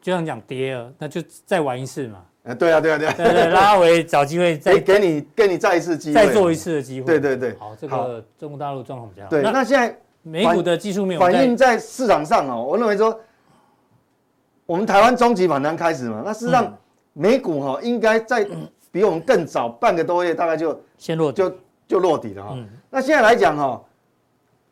[0.00, 2.18] 就像讲跌了，那就再玩一次嘛。
[2.42, 7.06] 哎，对啊，对啊，对啊，对对， 拉回找机会再给你给你再一次机会，再做一次的机会。
[7.06, 7.54] 对对对。
[7.56, 9.30] 好，这个中国大陆状况比较好。
[9.30, 12.64] 对，那现在美股的技术面反映在市场上哦。
[12.64, 13.16] 我认为说，
[14.72, 16.74] 我们台湾终极反弹开始嘛，那事实上
[17.12, 18.48] 美股哈应该在
[18.90, 21.54] 比我们更早半个多月，大概就先落就
[21.86, 22.56] 就落底了哈。
[22.88, 23.82] 那现在来讲哈。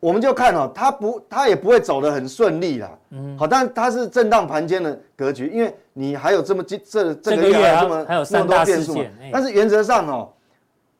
[0.01, 2.91] 我们就看哦，它不，它也不会走得很顺利啦。
[3.11, 9.05] 嗯，好，但它是震荡盘间的格局，因为你还有这么这这这个月还有这么还有那么多变数嘛。
[9.31, 10.33] 但是原则上哦，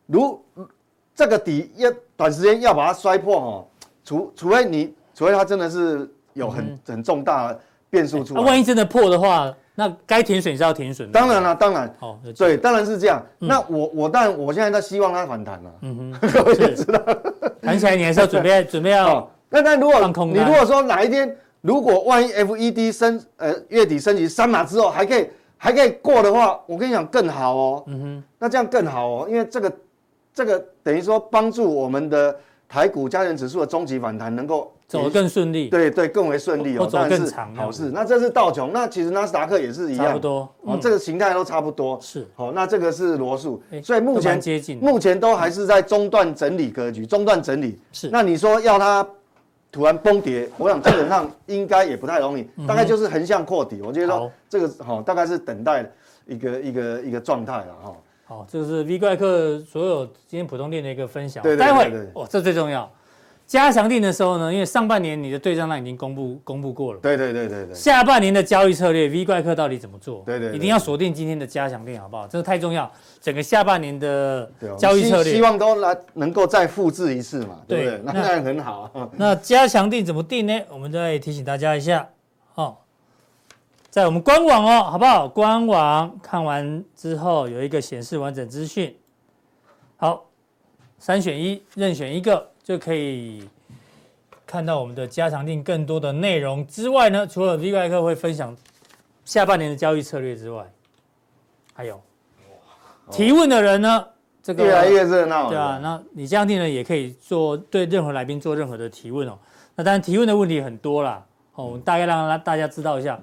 [0.05, 0.45] 如
[1.15, 3.67] 这个底要短时间要把它摔破哦，
[4.05, 7.61] 除除非你，除非它真的是有很很重大的
[7.91, 8.41] 变数出来。
[8.41, 9.53] 那万一真的破的话？
[9.75, 13.25] 那该停损是要停损，当然了，当然，哦，对，当然是这样。
[13.39, 17.01] 那我我当然我现在在希望它反弹了，嗯哼，我也知道，
[17.63, 19.31] 弹起来你还是要准备 准备要。
[19.49, 25.27] 那那如果你如果说哪一天，如果万一 FED 升呃月底升级三码之后还可以
[25.57, 29.73] 还可以过的话，我跟你讲更好哦，嗯哼，那这样更好哦，因为这个
[30.35, 32.37] 这个等于说帮助我们的
[32.71, 34.73] 台股加权指数的终极反弹能够。
[34.91, 37.93] 走得更顺利，对对，更为顺利哦，走更长，好事。
[37.95, 48.09] 那这是道琼，那其实纳斯达克也是一样，差不多，哦，这个形态都差不多，是，好，那这个是罗素，所以目前接近，目前都还是在中段整理格局，中段整理，是。
[48.11, 49.07] 那你说要它
[49.71, 55.89] 突然崩跌，我想基本上应该也不太容易，大概就是横向扩底，我觉得说这个好，大概是等待
[56.27, 57.97] 一个一个一个状态了哈。
[58.31, 62.89] 好，这是 V 怪客所有今天普通店的一个分享，对对对，哦，这最重要。
[63.45, 67.75] 加强定的时候呢，因为上半年你的对账单已经公布公布过了，对对对对对。
[67.75, 70.23] 下半年的交易策略，V 怪客到底怎么做？
[70.25, 72.25] 对对，一定要锁定今天的加强定，好不好？
[72.29, 72.89] 这个太重要。
[73.21, 78.01] 整个下半年的交易策略，希望都来能够再复制一次嘛，对不对？
[78.05, 78.89] 那当然很好。
[79.17, 80.57] 那加强定怎么定呢？
[80.71, 82.09] 我们再提醒大家一下，
[82.55, 82.77] 哦，
[83.91, 85.29] 在我们官网哦，好不好？
[85.29, 88.97] 官网看完之后有一个显示完整资讯，
[89.97, 90.25] 好，
[90.99, 92.49] 三选一，任选一个。
[92.63, 93.49] 就可以
[94.47, 98.57] 看到我们的加强定更多的内容之外呢，除了 V 怪客会分享
[99.25, 100.65] 下半年的交易策略之外，
[101.75, 102.01] 还有
[103.11, 104.07] 提问的人呢，
[104.41, 109.37] 这个越来越热闹，对啊，那你加强錠呢也可以做对任何来宾做任何的提问哦。
[109.75, 113.19] 那当然提问的问题很多啦，哦，我们大概让大家知道一下。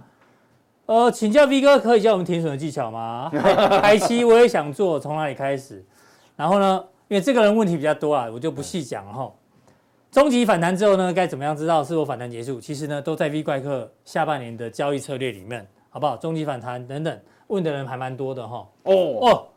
[0.87, 3.29] 呃，请教 V 哥可以教我们停损的技巧吗？
[3.81, 5.85] 台期我也想做，从哪里开始？
[6.35, 6.83] 然后呢？
[7.09, 9.31] 因为这个人问题比较多啊，我就不细讲哈。
[10.11, 12.59] 终极反弹之后呢，该怎么样知道是否反弹结束？
[12.59, 16.17] 其实呢，都在 V 怪客下半年的交易策略里面，好不好？
[16.17, 18.67] 终极反弹等等，问的人还蛮多的哈。
[18.83, 19.47] 哦哦，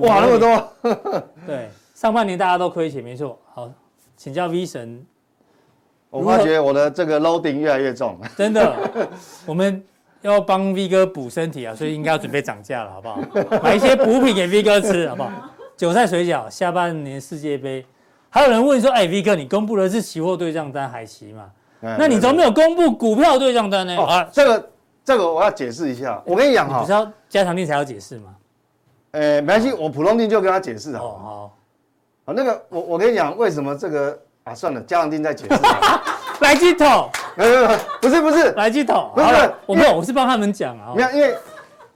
[0.00, 1.24] 哇，那么多。
[1.46, 3.38] 对，上半年大家都亏钱，没错。
[3.54, 3.70] 好，
[4.16, 5.06] 请教 V 神。
[6.10, 8.18] 我发觉我的这个 loading 越来越重。
[8.36, 8.90] 真的，
[9.46, 9.82] 我们
[10.22, 13.20] 要帮 V 哥补身体啊，所以应该要准备涨价了，好不好？
[13.62, 15.30] 买一些补品给 V 哥吃，好不好？
[15.76, 17.86] 韭菜水饺，下半年世界杯，
[18.28, 21.50] 还有人问说：“哎，V 哥，你公布的是期货对账单海期嘛？
[21.80, 24.70] 那你怎么没有公布股票对账单呢？”啊，这个
[25.04, 26.20] 这个我要解释一下。
[26.26, 28.34] 我跟你讲哈，你是要加强定才要解释吗？
[29.12, 31.04] 呃，没关系，我普通定就跟他解释好。
[31.04, 31.54] 哦好。
[32.26, 34.54] 好，那个我我跟你讲，为什么这个啊？
[34.54, 35.54] 算了，加强定再解释。
[36.44, 37.08] 来鸡头，
[38.00, 40.92] 不是不是，来鸡头，不是，我没有，我是帮他们讲啊。
[40.94, 41.34] 没有，因为。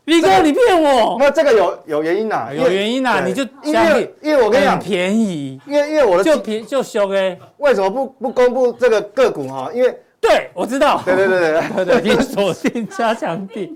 [0.04, 1.16] V 哥，你骗我？
[1.16, 9.70] 那这个有有原因呐，有原因呐，你就因为因为我跟你讲便宜，因为因为我的就便就凶哎，为什么不不公布这个个股哈？
[9.72, 13.70] 因为对我知道，对对对对对，你锁定加强錠，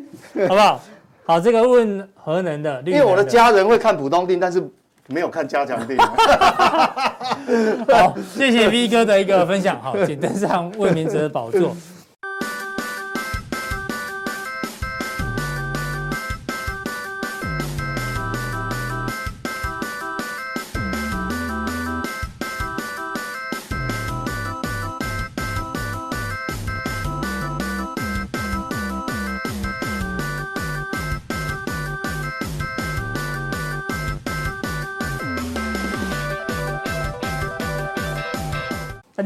[0.49, 0.81] 好不好？
[1.27, 4.61] 好，这个问核能的，因为我的家人会看普通定，但是
[5.09, 5.97] 没有看加强地。
[7.93, 11.77] 好，谢谢 V 哥的一个分享，好，请登上魏明哲的宝座。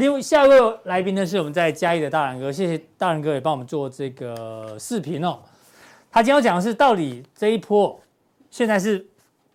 [0.00, 5.38] 另外下一位来宾呢，是我们在嘉义的大仁哥，谢谢大仁哥也帮我们做这个视频哦。
[6.10, 8.00] 他今天要讲的是，到底这一波
[8.50, 9.06] 现在是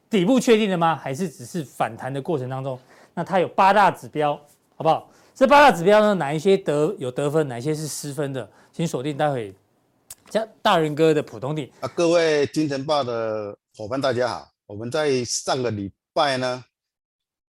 [0.07, 0.95] 底部确定了吗？
[0.95, 2.79] 还是只是反弹的过程当中？
[3.15, 4.35] 那它有八大指标，
[4.75, 5.09] 好不好？
[5.33, 8.47] 这八大指标呢，哪一些得有得分，哪一些是失分的？
[8.71, 9.51] 请锁定待会
[10.29, 11.87] 加大仁哥的普通錠啊！
[11.95, 14.47] 各位金城豹的伙伴，大家好。
[14.67, 16.63] 我们在上个礼拜呢，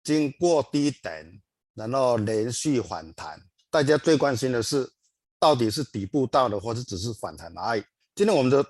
[0.04, 1.40] 经过低点。
[1.74, 4.90] 然后连续反弹，大家最关心的是，
[5.38, 7.84] 到底是底部到了，或者只是反弹而已。
[8.14, 8.64] 今天我们的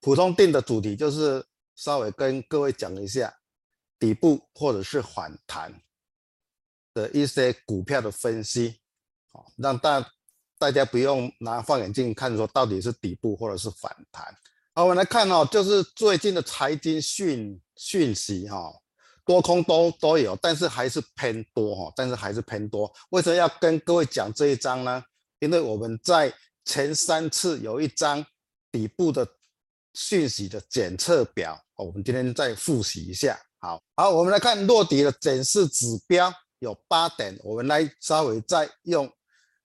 [0.00, 3.34] 普通定的主题就是稍微跟各位讲一下
[3.98, 5.82] 底部或者是反弹
[6.94, 8.80] 的一些股票的分析。
[9.30, 10.10] 好，让大
[10.58, 14.24] 大家不用拿放眼镜看说到底是底部或者是反弹。
[14.74, 18.72] 好，我们来看哦，就是最近的财经讯讯息哈，
[19.26, 22.90] 多空都都有，但是还是偏多哈，但是还是偏多。
[23.10, 25.02] 为什么要跟各位讲这一张呢？
[25.40, 26.32] 因为我们在
[26.64, 28.24] 前三次有一张
[28.70, 29.26] 底部的
[29.94, 33.38] 讯息的检测表，我们今天再复习一下。
[33.58, 39.10] 好好，我们来看落底的检视指标有八点，我们来稍微再用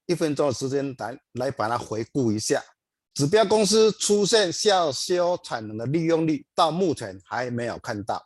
[0.08, 2.63] 一分钟的时间来来把它回顾一下。
[3.13, 8.26] 指标公司出现下修产能的利用率，到目前还没有看到。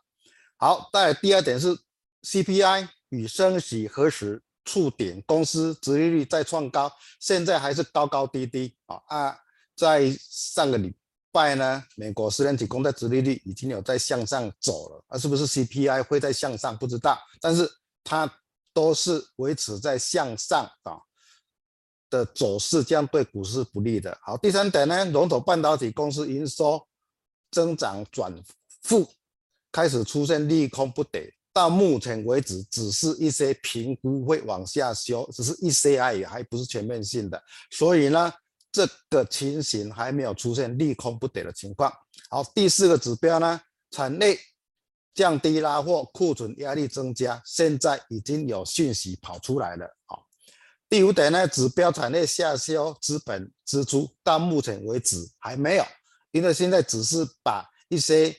[0.58, 1.76] 好，再第二点是
[2.22, 5.22] CPI 与升息何时触顶？
[5.26, 6.90] 公司殖利率再创高，
[7.20, 9.38] 现在还是高高低低啊啊！
[9.76, 10.96] 在上个礼
[11.30, 16.76] 拜呢，美国十年期公债殖利率已经有在向上走了，啊，是不是 CPI 会再向上？
[16.76, 17.70] 不知道，但是
[18.02, 18.28] 它
[18.72, 20.98] 都是维持在向上啊
[22.08, 24.18] 的走势，这样对股市不利的。
[24.22, 26.88] 好，第三点呢，龙头半导体公司营收
[27.50, 28.34] 增长转
[28.82, 29.06] 负，
[29.76, 38.32] 开始出现利空不跌，到目前为止只是一些评估会往下修，只是一些而已，还不是全面性的，所以呢。
[38.72, 41.90] 这个情形还没有出现利空不跌的情况。
[42.28, 43.58] 好，第四个指标呢，
[43.90, 44.38] 产业
[45.14, 49.88] 降低拉货，库存压力增加，现在已经有讯息跑出来了。
[50.04, 50.26] 好，
[50.90, 55.86] 第五点呢，指标产业下修资本支出，到目前为止还没有，
[56.32, 58.36] 因为现在只是把一些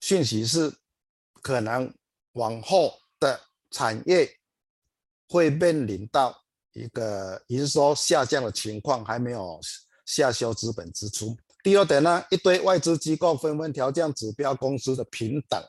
[0.00, 0.74] 讯息是
[1.40, 1.94] 可能
[2.32, 4.36] 往后的产业
[5.28, 6.36] 会面临到。
[6.72, 9.60] 一个营收下降的情况还没有
[10.06, 11.36] 下修资本支出。
[11.64, 15.60] 第二点呢，一堆外资机构纷纷调降指标公司的评等，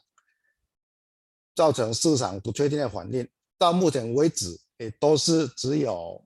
[1.55, 3.27] 造成市场不确定的反应。
[3.57, 6.23] 到目前为止，也都是只有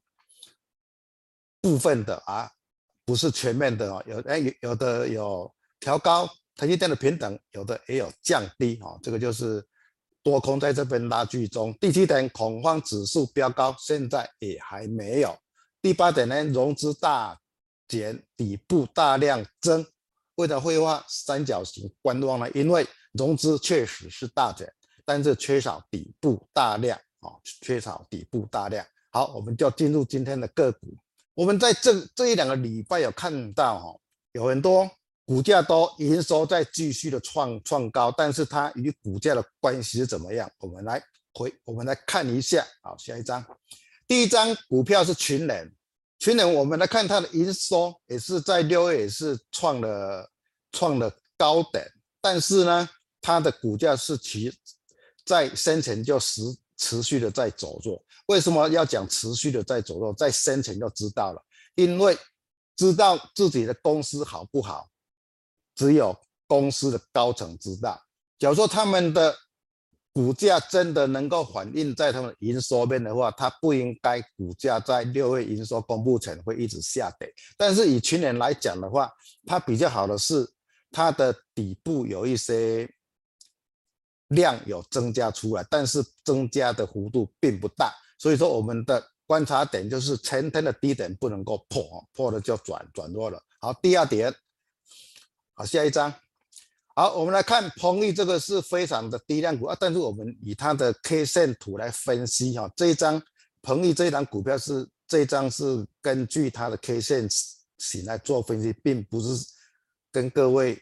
[1.62, 2.52] 部分的啊，
[3.06, 4.04] 不是全面的哦。
[4.06, 8.98] 有哎有有的有调高台积电的平等，有的也有降低啊。
[9.02, 9.66] 这个就是。
[10.26, 15.38] 多空在这边拉锯中，第七点恐慌指数飙高，现在也还没有。
[15.84, 17.40] 第八点呢，融资大
[17.88, 19.86] 减，底部大量增，
[20.34, 22.50] 为了绘画三角形观望呢？
[22.56, 24.68] 因为融资确实是大减，
[25.06, 27.30] 但是缺少底部大量啊，
[27.62, 28.84] 缺少底部大量。
[29.12, 30.98] 好，我们就进入今天的个股。
[31.36, 34.00] 我们在这这一两个礼拜有看到哈，
[34.32, 34.90] 有很多。
[35.26, 40.48] 股价都营收在继续的创创高，但是它与股价的关系是怎么样？
[40.60, 42.64] 我们来回，我们来看一下。
[42.84, 43.44] 好，下一张，
[44.08, 45.68] 第一张股票是群联，
[46.20, 50.32] 群联我们来看它的营收也是在六月也是创了
[50.72, 52.88] 创了高点，但是呢，
[53.20, 54.54] 它的股价是其
[55.26, 56.42] 在先前就持
[56.78, 58.00] 持续的在走弱。
[58.28, 60.14] 为什么要讲持续的在走弱？
[60.14, 62.16] 在先前就知道了，因为
[62.76, 64.88] 知道自己的公司好不好。
[65.76, 68.02] 只有公司的高层知道。
[68.40, 69.36] 假如说他们的
[70.12, 77.30] 股价真的能够反映在他们营收面的话，它不应该股价在六月营收公布前会一直下跌。
[77.58, 79.12] 但是以去年来讲的话，
[79.46, 80.50] 它比较好的是
[80.92, 82.90] 它的底部有一些
[84.30, 87.94] 量有增加出来，但是增加的幅度并不大。
[88.18, 93.42] 所以说我们的观察点就是前天的低点不能够破，破了就转转弱了。
[93.60, 94.34] 好，第二点。
[95.58, 96.14] 好，下一张。
[96.98, 99.78] 好，我们来看鹏毅，这个是非常的低量股啊。
[99.80, 103.22] 但是我们以它的 K 线图来分析哈，这一张
[103.62, 107.28] 鹏毅这一张股票是这一张是根据它的 K 线
[107.78, 109.46] 型来做分析，并不是
[110.12, 110.78] 跟各位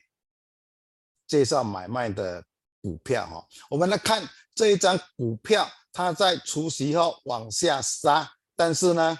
[1.27, 2.43] 介绍买卖的
[2.81, 3.47] 股票哈。
[3.69, 9.19] 我们来看这一张股票，它在除息后往下杀，但是呢，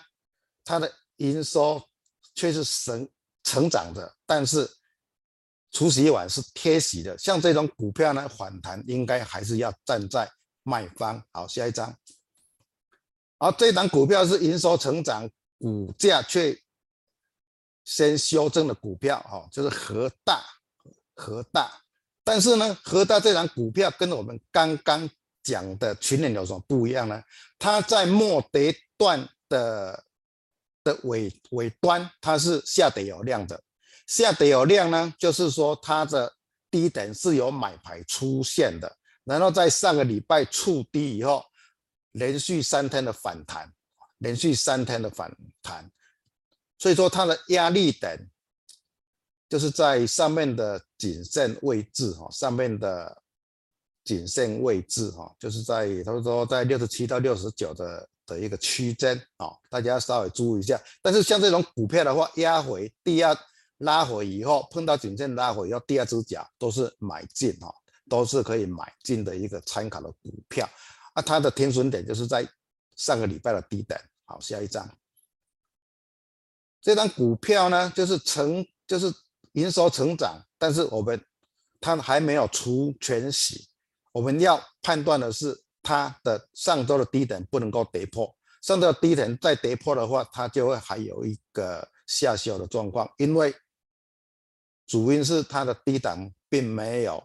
[0.65, 1.79] 它的营收
[2.33, 3.07] 却是成
[3.43, 4.67] 成长的，但是。
[5.73, 10.31] 除息完是贴息的，像这种股票呢，反弹应该还是要站在
[10.61, 11.21] 卖方。
[11.31, 11.93] 好，下一张。
[13.39, 16.57] 好，这档股票是营收成长，股价却
[17.83, 20.45] 先修正的股票，哈，就是和大，
[21.15, 21.81] 和大。
[22.23, 25.09] 但是呢，和大这档股票跟我们刚刚
[25.41, 27.21] 讲的群联有什么不一样呢？
[27.57, 30.05] 它在末跌段的
[30.83, 33.61] 的尾尾端，它是下跌有量的。
[34.05, 36.33] 下跌有量呢，就是说它的
[36.69, 41.43] 低点是有买盘出现的，然后在上个礼拜触低以后，
[42.11, 43.71] 连续三天的反弹，
[44.17, 45.89] 连续三天的反弹，
[46.77, 48.29] 所以说它的压力点
[49.49, 53.21] 就是在上面的谨慎位置哈，上面的
[54.03, 60.81] 谨慎位置哈，就是在他说在六十七到六十九的的一个区间啊，大家稍微注意一下。
[61.01, 63.37] 但是像这种股票的话，压回第二
[63.83, 67.73] 拉回以后，碰到颈线拉回以后，第二只脚都是买进哈，
[68.09, 70.69] 都是可以买进的一个参考的股票。
[71.13, 72.47] 啊，它的停损点就是在
[72.95, 73.99] 上个礼拜的低点。
[74.25, 74.89] 好，下一张。
[76.81, 79.13] 这张股票呢，就是成就是
[79.53, 81.23] 营收成长，但是我们
[81.79, 83.69] 它还没有除权息，
[84.11, 93.53] 我们要判断的是它的上周的低点不能够跌破，上周的低点再跌破的话，它就会还有一个下修的状况，因为
[94.93, 97.23] 主因是它的低档并没有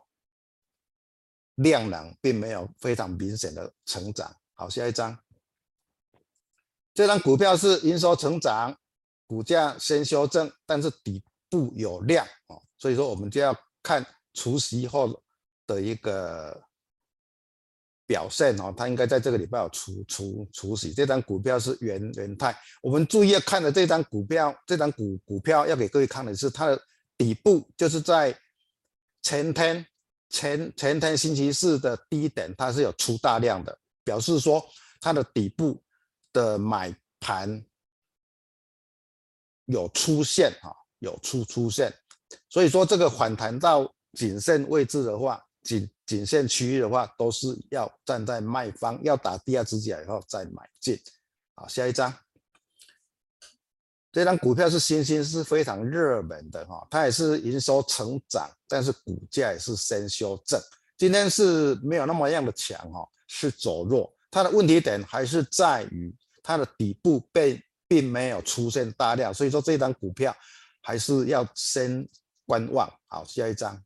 [1.57, 4.35] 量能，并没有非常明显的成长。
[4.55, 5.15] 好，下一张。
[6.95, 8.75] 这张股票是营收成长。
[9.27, 14.03] 股价先修正，但是底部有量哦，所以说我们就要看
[14.33, 15.23] 除息后
[15.67, 16.59] 的一个
[18.07, 20.95] 表现哦，它应该在这个礼拜有除除除息。
[20.95, 26.83] 这张股票是元元泰，我们注意要看的这张股票，这张股股票要给各位看的是它的
[27.19, 28.35] 底部，就是在
[29.21, 29.87] 前天
[30.31, 34.67] 前前天星期四的低点，它是有出大量的，表示说
[35.01, 35.83] 它的底部
[36.33, 37.63] 的买盘。
[39.71, 41.93] 有出现啊，有出出现，
[42.49, 50.99] 所以说这个反弹到颈线位置的话，颈颈线区域的话，都是要站在卖方，要打第二只脚以后再买进。
[51.55, 52.11] 好，下一张，
[54.13, 60.61] 这张股票是新兴，是非常热门的哈，它也是营收成长，但是股价也是先修正，
[60.97, 67.63] 今天是没有那么样的强哈，是走弱，它的问题点还是在于它的底部被。
[67.91, 70.37] 并没有出现大量，所以说这张股票
[70.83, 72.07] 还是要先
[72.45, 72.87] 观望。
[73.07, 73.83] 好，下一张。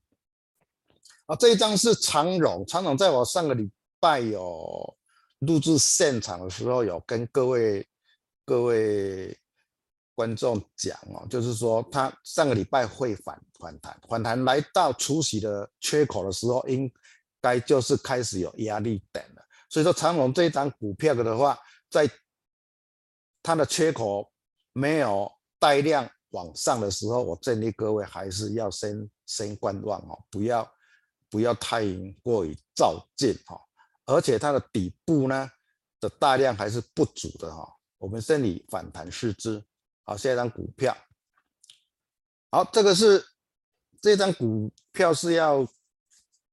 [1.27, 3.71] 啊，这一张是长荣，长荣在我上个礼
[4.01, 4.93] 拜有
[5.39, 7.87] 录制现场的时候，有跟各位
[8.45, 9.39] 各位
[10.23, 16.89] 观众讲哦，就是说它上个礼拜会反反弹，反弹来到除息的缺口的时候，应
[17.41, 19.43] 该就是开始有压力点了。
[19.69, 21.59] 所以说长荣这一张股票的话，
[21.91, 22.09] 在
[23.43, 24.31] 它的缺口
[24.73, 30.73] 没有带量往上的时候，我建议各位还是要先先观望哦，不要
[31.29, 31.83] 不要太
[32.23, 33.61] 过于照进哈。
[34.05, 35.51] 而且它的底部呢
[35.99, 37.69] 的大量还是不足的哈。
[37.99, 39.61] 我们先以反弹视之。
[40.05, 40.97] 好，下一张股票。
[42.51, 43.25] 好，这个是
[44.01, 45.67] 这张股票是要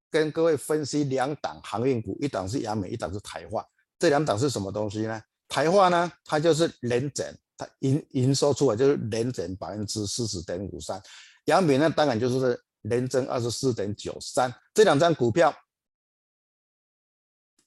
[0.10, 3.66] 跟各位分析两档航运股，一档是阳美，一档是台化。
[3.98, 5.22] 这两档是什么东西呢？
[5.48, 11.02] 台化呢，它就是连整，它营营收出来就是连整百分之四十点五三，
[11.46, 15.54] 阳美呢当然就是连增二十四点九三，这两张股票，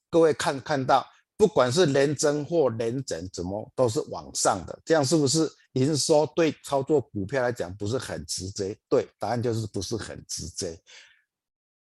[0.09, 1.07] 各位看看到，
[1.37, 8.77] 不管是年增或年增，怎么都是往上的，这样是不是营收对操作股票来讲不是很直接？
[8.89, 10.79] 对，答案就是不是很直接。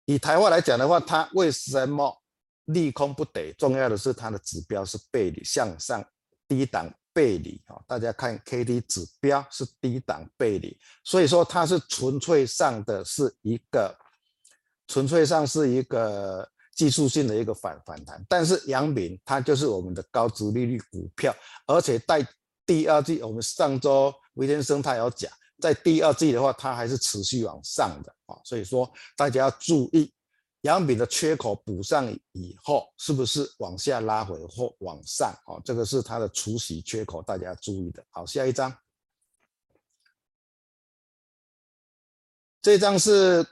[0.05, 2.21] 以台湾来讲的话，它为什么？
[2.67, 6.05] 利空不得，重要的是它的指标是背离向上，
[6.49, 7.81] 低档背离啊！
[7.87, 13.97] 大家看 K D 指标是低档背离，所以说它是纯粹上的是一个
[14.85, 16.45] 纯粹上是一个
[16.77, 18.25] 技术性的一个反反弹。
[18.29, 22.25] 但是阳明它就是我们的高值利率股票，而且在
[22.65, 28.39] 第二季，我们上周维天生他有讲，在第二季的话，它还是持续往上的啊！
[28.45, 30.13] 所以说大家要注意。
[30.61, 35.31] 阳明的缺口补上以后，是不是往下拉回或往上？
[35.45, 38.03] 哦，这个是它的除息缺口，大家注意的。
[38.09, 38.75] 好，下一张，
[42.61, 43.45] 这张是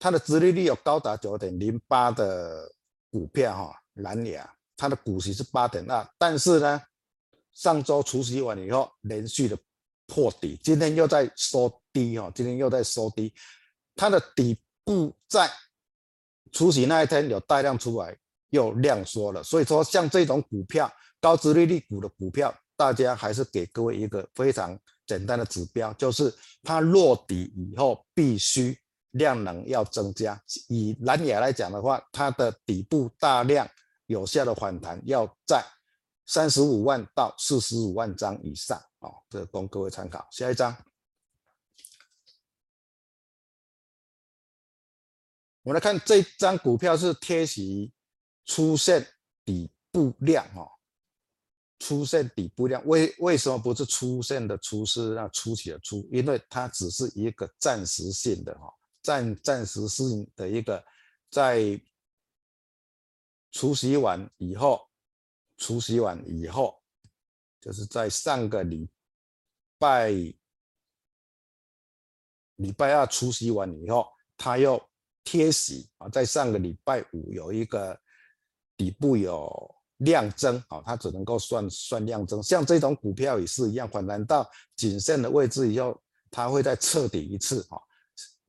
[0.00, 2.72] 它的殖利率有高达九点零八的
[3.10, 6.82] 股票哈，南亚，它的股息是八点二，但是呢，
[7.52, 9.56] 上周除息完以后，连续的
[10.06, 13.32] 破底，今天又在收低哈，今天又在收低，
[13.94, 15.48] 它的底部在。
[16.50, 18.16] 除息那一天有大量出来，
[18.48, 20.90] 又量缩了，所以说像这种股票，
[21.20, 24.76] 高殖利率股的股票，大家还是给各位一个非常
[25.06, 26.34] 简单的指标，就是
[26.64, 28.76] 它落底以后必须
[29.12, 30.40] 量能要增加。
[30.68, 33.68] 以南亚来讲的话，它的底部大量
[34.06, 35.64] 有效的反弹要在
[36.26, 40.26] 三十五万到四十五万张以上啊，这供各位参考。
[40.30, 40.76] 下一张。
[45.62, 47.92] 我们来看这张股票是贴息
[48.46, 49.06] 出现
[49.44, 50.66] 底部量哦，
[51.78, 56.08] 出现底部量，为为什么不是出现的出是那出息的出？
[56.10, 58.72] 因为它只是一个暂时性的哈，
[59.02, 60.84] 暂暂时性的一个
[61.30, 61.80] 在
[63.50, 64.80] 除夕完以后
[65.56, 66.80] 除夕完以后，
[67.60, 68.88] 就是在上个礼
[69.78, 70.10] 拜
[72.56, 74.80] 礼拜二除夕完以后，它又
[75.24, 77.98] 贴息啊，在上个礼拜五有一个
[78.76, 82.42] 底部有量增啊，它只能够算算量增。
[82.42, 87.78] 像这种股票也是一样，反弹到颈线的位置以后，它会再彻底一次啊。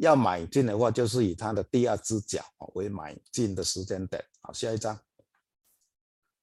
[0.01, 2.43] 要买进的话，就是以它的第二只脚
[2.73, 4.23] 为买进的时间点。
[4.41, 4.99] 好，下一张，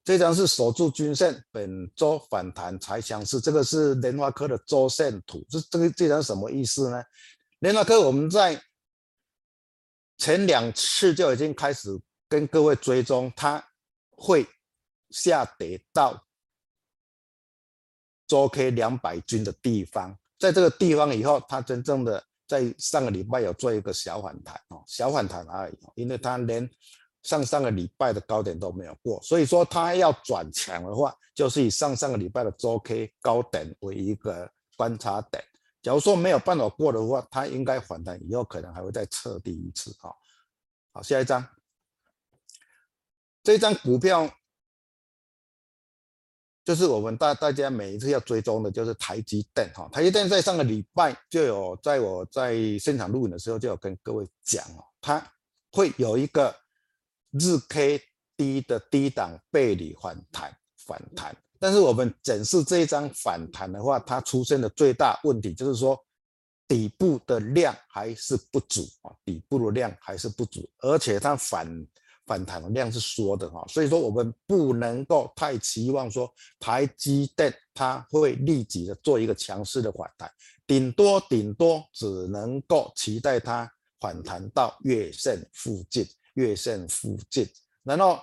[0.04, 3.40] 这张是守住均线，本周反弹才强势。
[3.40, 7.02] 这个是联发科的周线图，这这个这张什么意思呢？
[7.59, 8.62] 联发科我们在
[10.18, 13.62] 前两次就已经开始跟各位追踪，它
[14.11, 14.46] 会
[15.11, 16.24] 下跌到
[18.28, 22.24] 周 K 两百均的地方，在这个地方以后，它真正的。
[22.49, 26.68] 在上个礼拜有做一个小反弹哦，小反弹而已，因为它连
[27.22, 35.44] 上上个礼拜的高点都没有过，所以说它要转强的话，就是以上上个礼拜的周 K 高点为一个观察点。
[35.82, 40.14] 假如说没有办法过的话，它应该反弹以后可能还会再测第一次哈。
[40.92, 41.46] 好，下一张，
[43.42, 44.28] 这张股票。
[46.68, 49.88] 就是我们大大家每一次要追踪的，就是台积电哈。
[49.90, 55.26] 台积电在上个礼拜就有在我在现场录影的时候就有跟各位讲哦，它
[55.72, 56.54] 会有一个
[57.30, 57.98] 日 K
[58.36, 60.54] D 的低档背离反弹
[60.86, 61.34] 反弹。
[61.58, 65.98] 但是我们检视这一张反弹的话，它出现的最大问题就是说
[66.66, 71.66] 底部的量还是不足啊，底部的量还是不足，而且它反。
[72.29, 80.31] 反弹的量是缩的哈，所以说我们不能够太期望说台积电它会立即的做一个强势的反弹，
[80.66, 87.49] 顶多顶多只能够期待它反弹到月线附近，月线附近。
[87.83, 88.20] 然后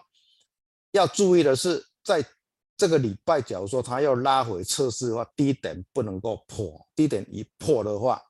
[0.92, 2.24] 要注意的是，在
[2.78, 8.22] 这个礼拜，假如说它要拉回测试的话，低点不能够破，低点一破的话，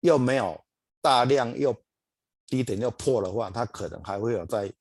[0.00, 0.58] 又没有
[1.02, 1.76] 大量又。
[2.46, 4.72] 低点要破的话，它可能还会有在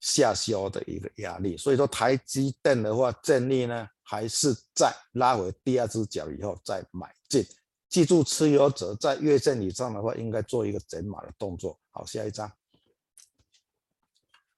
[0.00, 7.44] 下修的一个压力，所以说台积电的话，建议呢还是在拉回第二只脚以后再买进。
[7.88, 11.80] 记住，持有者在月线以上的话，应该做一个减码的动作。
[11.90, 12.52] 好，下一张。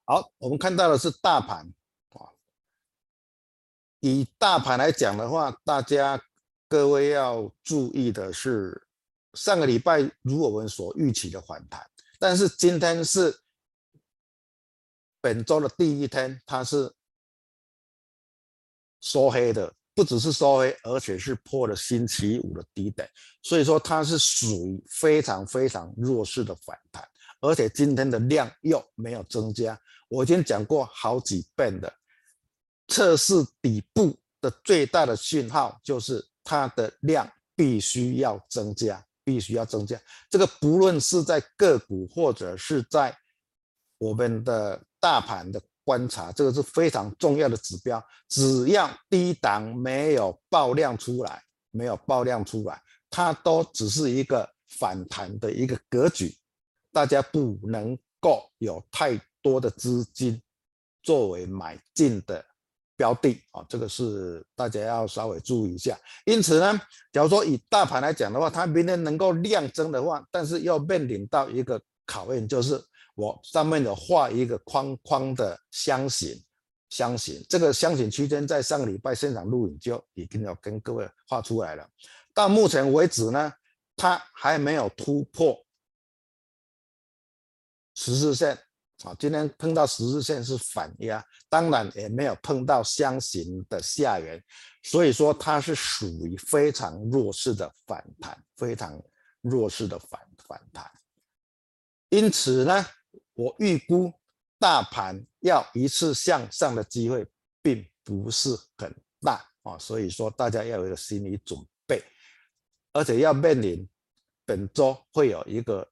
[0.04, 1.72] 好，我们看到的是大盘
[2.11, 2.28] 啊。
[4.00, 6.20] 以大盘来讲的话，大家
[6.68, 8.86] 各位要注意的是，
[9.34, 11.89] 上个礼拜如我们所预期的反弹。
[12.21, 13.41] 但是今天是
[15.23, 16.95] 本周的第一天，它是
[19.01, 23.09] 收黑的，不只是收黑，而且是破了星期五的低点，
[23.43, 27.03] 所以说它是属于非常非常弱势的反弹，
[27.41, 29.81] 而且今天的量又没有增加。
[30.09, 31.91] 我已经讲过好几遍的，
[32.89, 39.07] 测试底部的最大的讯号就是它的量必须要增加。
[39.31, 39.97] 必须要增加，
[40.28, 43.16] 这个不论是在个股或者是在
[43.97, 48.05] 我们的大盘的观察，这个是非常重要的指标。
[48.28, 56.37] 只要低档没有爆量出来，没有爆量出来，它都只是一个反弹的一个格局，
[56.93, 60.43] 大家不能够有太多的资金
[61.05, 62.45] 作为买进的。
[63.01, 65.98] 标的啊，这个是大家要稍微注意一下。
[66.26, 66.78] 因此呢，
[67.11, 72.78] 假如说以大盘来讲的话，它明天能够量增的话，但是要面临到一个考验，就是
[73.14, 76.38] 我上面有画一个框框的箱型，
[76.90, 81.88] 箱型这个箱型区间在上个礼拜现场录影就已经有跟各位画出来了。
[82.34, 83.51] 到目前为止呢，
[83.96, 85.57] 它还没有突破
[87.94, 88.59] 十字线。
[89.03, 94.42] 啊，今天碰到十字线是反压，当然也没有碰到箱型的下缘，
[94.82, 99.03] 所以说它是属于非常弱势的反弹，非常
[99.40, 100.90] 弱势的反反弹。
[102.11, 102.84] 因此呢，
[103.34, 104.12] 我预估
[104.59, 107.26] 大盘要一次向上的机会
[107.62, 112.05] 并不是很大啊，所以说大家要有一个心理准备，
[112.92, 113.88] 而且要面临
[114.44, 115.90] 本周会有一个。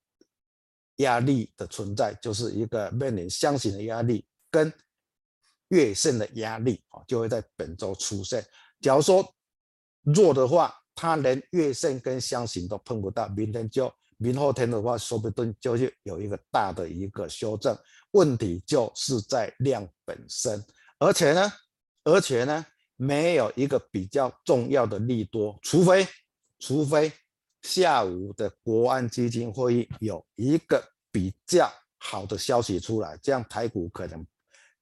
[0.98, 4.72] 压力的存在就是一个面临箱型的压力跟
[5.68, 8.44] 月线的压力啊，就会在本周出现。
[8.80, 9.26] 假如说
[10.02, 17.76] 弱的话，它连月线跟箱型都碰不到，明天就明后天的话，说不定就会有一个大的一个修正。
[18.12, 20.64] 问题就是在量本身，
[20.98, 21.52] 而且呢，
[22.04, 22.64] 而且呢，
[22.96, 26.06] 没有一个比较重要的利多，除非，
[26.58, 27.12] 除非。
[27.68, 34.26] 下午的国安基金会议有一个比较好的消息出来，这样台股可能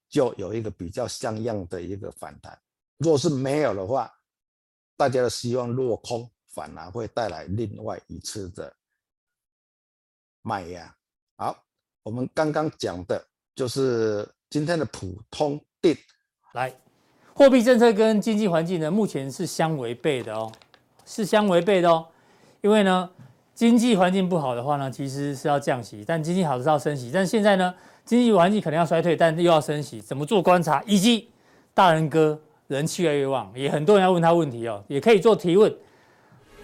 [0.07, 2.57] 就有一个比较像样的一个反弹。
[2.99, 4.09] 若是没有的话，
[4.95, 8.73] 大家的希望落空，反而会带来另外一次的
[10.41, 10.95] 卖压。
[11.35, 11.61] 好，
[12.03, 15.93] 我们刚刚讲的就是今天的普通定。
[16.53, 16.73] 来，
[17.35, 20.49] 货币政策跟经济环境呢，目前是相违背的哦，
[21.05, 22.07] 是相违背的哦。
[22.61, 23.09] 因为呢，
[23.53, 27.11] 经济环境不好的话呢，其实是要降息；但经济好是要升息。
[27.13, 30.81] 但现在呢，经济环境可能要衰退，但又要升息，怎么做观察？
[30.85, 31.29] 以及
[31.73, 35.73] 大仁哥人气越来越旺，也很多人要问他问题哦，也可以做提问。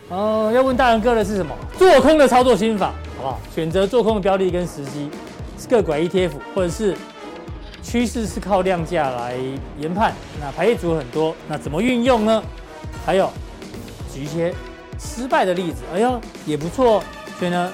[0.10, 1.56] 哦、要问大仁哥的是什么？
[1.78, 2.88] 做空的操作心法，
[3.18, 3.40] 好不好？
[3.54, 5.10] 选择做空的标的跟时机，
[5.58, 6.96] 是个拐 ETF，或者是
[7.82, 9.36] 趋势是靠量价来
[9.80, 10.14] 研判。
[10.42, 12.44] 那排列组很多，那怎么运用呢？
[13.06, 13.30] 还有
[14.14, 14.54] 举一些
[15.04, 17.04] 失败的例子，哎呀也不错。
[17.38, 17.72] 所以呢，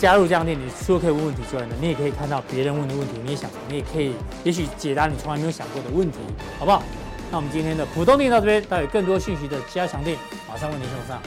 [0.00, 4.12] 加入这样店，你除了可以问问题之外呢，你也可以看到别人问的问题，你也想，你也可以，
[4.42, 6.18] 也许解答你从来没有想过的问题，
[6.58, 6.82] 好不好？
[7.30, 10.16] 那我们今天的普通店到这边，带有更多讯息的加强店
[10.48, 11.22] 马上为您送上。